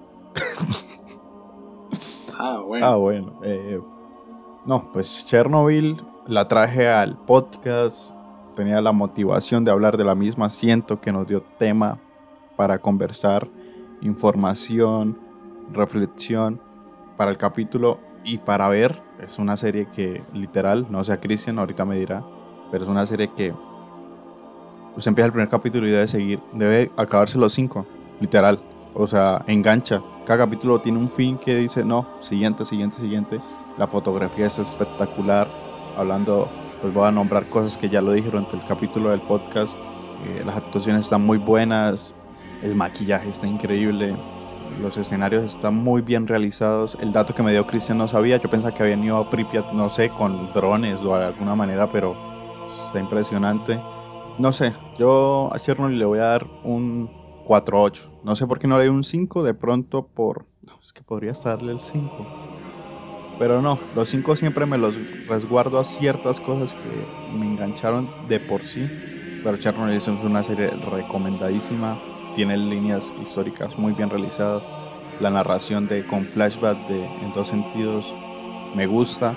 [2.39, 2.86] ah, bueno.
[2.86, 3.40] Ah, bueno.
[3.44, 3.81] Eh,
[4.66, 5.97] no, pues Chernobyl
[6.28, 8.12] la traje al podcast
[8.57, 11.98] tenía la motivación de hablar de la misma, siento que nos dio tema
[12.57, 13.47] para conversar,
[14.01, 15.19] información,
[15.73, 16.61] reflexión
[17.16, 19.01] para el capítulo y para ver.
[19.20, 22.24] Es una serie que literal, no sea Cristian, ahorita me dirá,
[22.70, 23.55] pero es una serie que
[24.97, 27.86] usted empieza el primer capítulo y debe seguir, debe acabarse los cinco,
[28.20, 28.59] literal.
[28.94, 30.03] O sea, engancha.
[30.24, 33.39] Cada capítulo tiene un fin que dice, no, siguiente, siguiente, siguiente.
[33.78, 35.47] La fotografía es espectacular,
[35.97, 36.48] hablando
[36.81, 39.77] pues voy a nombrar cosas que ya lo dije durante el capítulo del podcast.
[40.27, 42.14] Eh, las actuaciones están muy buenas,
[42.62, 44.16] el maquillaje está increíble,
[44.81, 46.97] los escenarios están muy bien realizados.
[47.01, 49.73] El dato que me dio Cristian no sabía, yo pensaba que habían ido a Pripyat,
[49.73, 52.16] no sé, con drones o de alguna manera, pero
[52.68, 53.81] está impresionante.
[54.39, 57.10] No sé, yo a Chernobyl le voy a dar un
[57.47, 58.10] 4-8.
[58.23, 60.44] No sé por qué no le doy un 5, de pronto por...
[60.82, 62.45] es que podría darle el 5
[63.39, 64.97] pero no, los cinco siempre me los
[65.29, 68.89] resguardo a ciertas cosas que me engancharon de por sí.
[69.45, 71.99] Pero Chernobyl es una serie recomendadísima.
[72.35, 74.63] Tiene líneas históricas muy bien realizadas.
[75.21, 78.13] La narración de con flashback de, en dos sentidos
[78.75, 79.37] me gusta.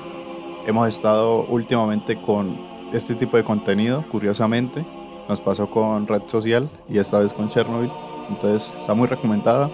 [0.65, 2.57] Hemos estado últimamente con
[2.93, 4.85] este tipo de contenido, curiosamente.
[5.27, 7.91] Nos pasó con Red Social y esta vez con Chernobyl.
[8.29, 9.69] Entonces está muy recomendada.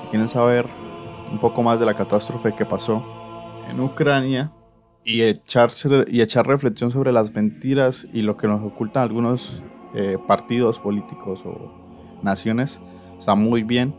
[0.00, 0.66] Si quieren saber
[1.30, 3.21] un poco más de la catástrofe que pasó
[3.72, 4.52] en Ucrania
[5.04, 9.62] y, echarse, y echar reflexión sobre las mentiras y lo que nos ocultan algunos
[9.94, 11.72] eh, partidos políticos o
[12.22, 12.80] naciones.
[13.18, 13.94] Está muy bien.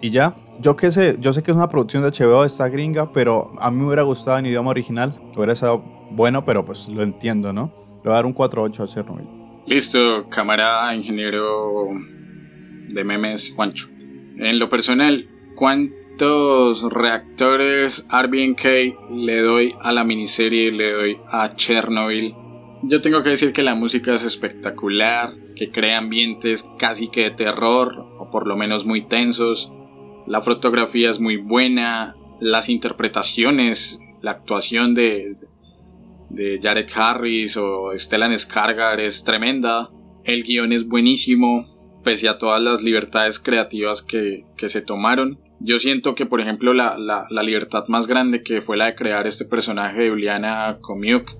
[0.00, 3.12] Y ya, yo que sé, yo sé que es una producción de HBO, esta gringa,
[3.12, 5.14] pero a mí me hubiera gustado en idioma original.
[5.36, 7.72] Hubiera sido bueno, pero pues lo entiendo, ¿no?
[7.96, 9.26] Le voy a dar un 4-8 a Chernobyl.
[9.66, 11.88] Listo, cámara, ingeniero
[12.88, 13.88] de memes, Juancho.
[13.90, 21.54] En lo personal, ¿cuánto ¿Cuántos reactores RBNK le doy a la miniserie, le doy a
[21.54, 22.34] Chernobyl?
[22.82, 27.30] Yo tengo que decir que la música es espectacular, que crea ambientes casi que de
[27.30, 29.70] terror, o por lo menos muy tensos.
[30.26, 35.36] La fotografía es muy buena, las interpretaciones, la actuación de,
[36.30, 39.90] de Jared Harris o Stellan Skargar es tremenda.
[40.24, 41.64] El guion es buenísimo,
[42.02, 45.38] pese a todas las libertades creativas que, que se tomaron.
[45.60, 49.26] Yo siento que, por ejemplo, la, la, libertad más grande que fue la de crear
[49.26, 51.32] este personaje de Juliana Komiuk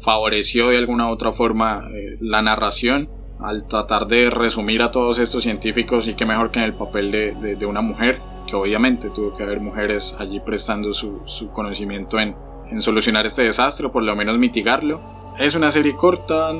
[0.00, 5.18] favoreció de alguna u otra forma eh, la narración al tratar de resumir a todos
[5.18, 9.10] estos científicos y que mejor que en el papel de, de, una mujer, que obviamente
[9.10, 12.34] tuvo que haber mujeres allí prestando su, su conocimiento en,
[12.70, 15.34] en solucionar este desastre o por lo menos mitigarlo.
[15.38, 16.50] Es una serie corta,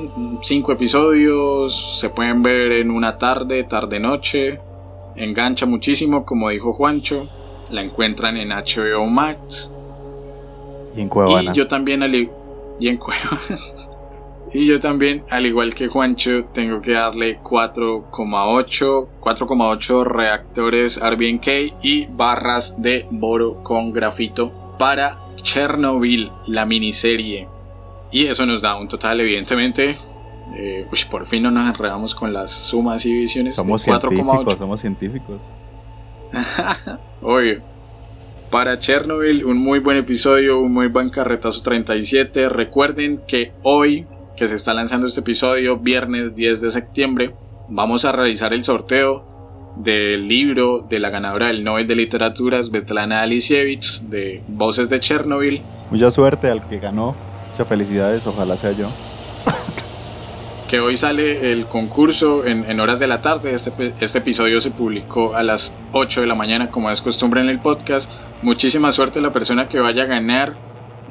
[0.41, 4.59] cinco episodios, se pueden ver en una tarde, tarde-noche,
[5.17, 7.27] engancha muchísimo, como dijo Juancho.
[7.69, 9.71] La encuentran en HBO Max.
[10.95, 11.51] Y en Cuevana.
[11.51, 12.15] Y yo también al
[12.79, 12.99] y en
[14.53, 21.47] y yo también, al igual que Juancho, tengo que darle 4,8 4,8 reactores RBNK
[21.81, 27.47] y barras de boro con grafito para Chernobyl, la miniserie.
[28.11, 29.97] Y eso nos da un total, evidentemente,
[30.55, 33.55] Eh, por fin no nos enredamos con las sumas y divisiones.
[33.55, 35.41] Somos científicos, somos científicos.
[37.21, 37.61] Obvio.
[38.49, 42.47] Para Chernobyl, un muy buen episodio, un muy buen carretazo 37.
[42.47, 44.05] Recuerden que hoy,
[44.37, 47.35] que se está lanzando este episodio, viernes 10 de septiembre,
[47.67, 53.21] vamos a realizar el sorteo del libro de la ganadora del Nobel de Literatura, Svetlana
[53.21, 55.61] Alisievich, de Voces de Chernobyl.
[55.91, 57.15] Mucha suerte al que ganó,
[57.51, 58.87] muchas felicidades, ojalá sea yo.
[60.67, 63.53] que hoy sale el concurso en, horas de la tarde.
[63.53, 67.49] Este, este, episodio se publicó a las 8 de la mañana, como es costumbre en
[67.49, 68.11] el podcast.
[68.41, 70.57] Muchísima suerte a la persona que vaya a ganar,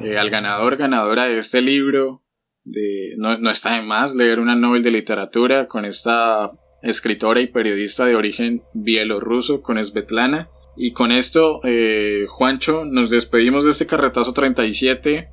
[0.01, 2.23] eh, al ganador, ganadora de este libro.
[2.63, 6.51] De, no, está de más leer una Nobel de literatura con esta
[6.83, 10.49] escritora y periodista de origen bielorruso, con Svetlana.
[10.75, 15.29] Y con esto, eh, Juancho, nos despedimos de este carretazo 37.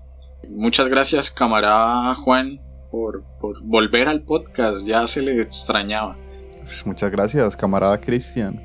[0.48, 2.60] Muchas gracias, camarada Juan,
[3.40, 4.86] por, volver al podcast.
[4.86, 6.16] Ya se le extrañaba.
[6.62, 8.60] Pues muchas gracias, camarada Cristian.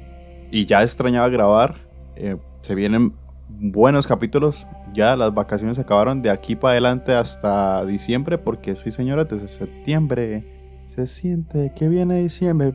[0.51, 1.75] Y ya extrañaba grabar.
[2.15, 3.13] Eh, se vienen
[3.49, 4.67] buenos capítulos.
[4.93, 8.37] Ya las vacaciones se acabaron de aquí para adelante hasta diciembre.
[8.37, 12.73] Porque sí, señora, desde septiembre se siente que viene diciembre.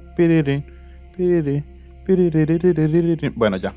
[3.34, 3.74] Bueno, ya.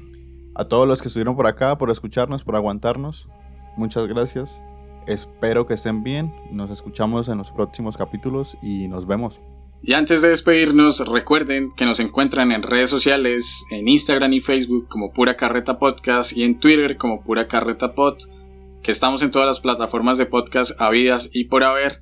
[0.55, 3.29] A todos los que estuvieron por acá, por escucharnos, por aguantarnos.
[3.77, 4.63] Muchas gracias.
[5.07, 6.33] Espero que estén bien.
[6.51, 9.39] Nos escuchamos en los próximos capítulos y nos vemos.
[9.81, 14.87] Y antes de despedirnos, recuerden que nos encuentran en redes sociales, en Instagram y Facebook
[14.89, 18.17] como Pura Carreta Podcast y en Twitter como Pura Carreta Pod,
[18.83, 22.01] que estamos en todas las plataformas de podcast habidas y por haber.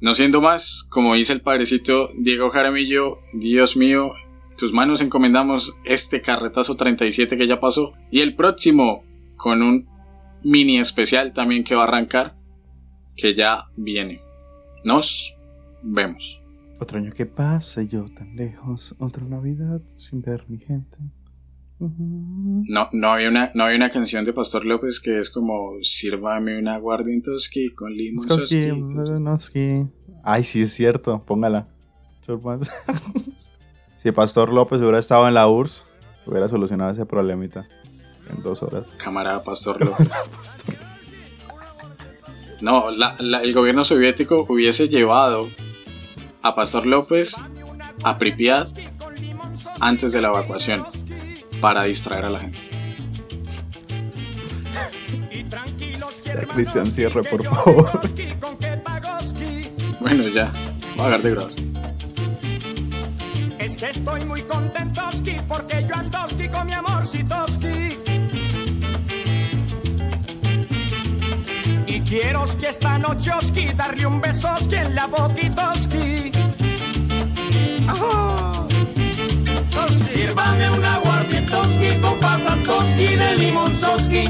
[0.00, 4.12] No siendo más, como dice el padrecito Diego Jaramillo, Dios mío,
[4.56, 9.04] tus manos encomendamos este carretazo 37 que ya pasó y el próximo
[9.36, 9.91] con un
[10.44, 12.34] mini especial también que va a arrancar,
[13.16, 14.20] que ya viene.
[14.84, 15.34] Nos
[15.82, 16.40] vemos.
[16.80, 20.98] Otro año que pasa, yo tan lejos, otra Navidad sin ver mi gente.
[21.78, 26.58] No, no había una, no hay una canción de Pastor López que es como sírvame
[26.58, 28.26] una aguardientoski con limón
[30.22, 31.66] Ay, sí es cierto, póngala.
[33.98, 35.84] si Pastor López hubiera estado en la URSS,
[36.26, 37.66] hubiera solucionado ese problemita
[38.32, 38.86] en dos horas.
[38.96, 40.08] Camarada Pastor López.
[42.60, 45.48] No, el gobierno soviético hubiese llevado
[46.42, 47.36] a Pastor López
[48.04, 48.68] a Pripyat
[49.80, 50.84] antes de la evacuación
[51.60, 52.58] para distraer a la gente.
[56.54, 57.90] Cristian, cierre, por favor.
[60.00, 60.52] Bueno, ya.
[60.96, 61.52] Voy a agarrar de grabar.
[63.60, 65.02] Es que estoy muy contento
[65.48, 67.06] porque yo andoski con mi amor
[72.12, 76.30] Quiero que esta noche oski darle un besoski en la boquitoski.
[77.88, 78.68] Oh.
[80.12, 84.24] Sírvame un aguardientoski con pasantoski de limonzoski.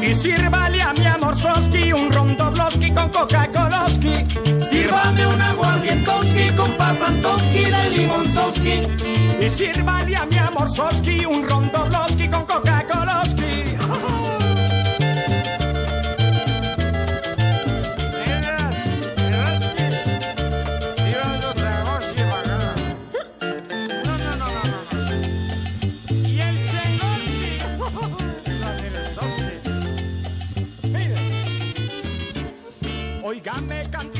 [0.00, 4.26] Y sírvale a mi amor soski un rondobloski con Coca-Coloski.
[4.70, 8.80] Sírvame un aguardientoski con pasantoski de limonzoski.
[9.44, 12.73] Y sírvale a mi amor soski un rondobloski con Coca-Coloski.
[33.24, 34.13] Oígame cantar.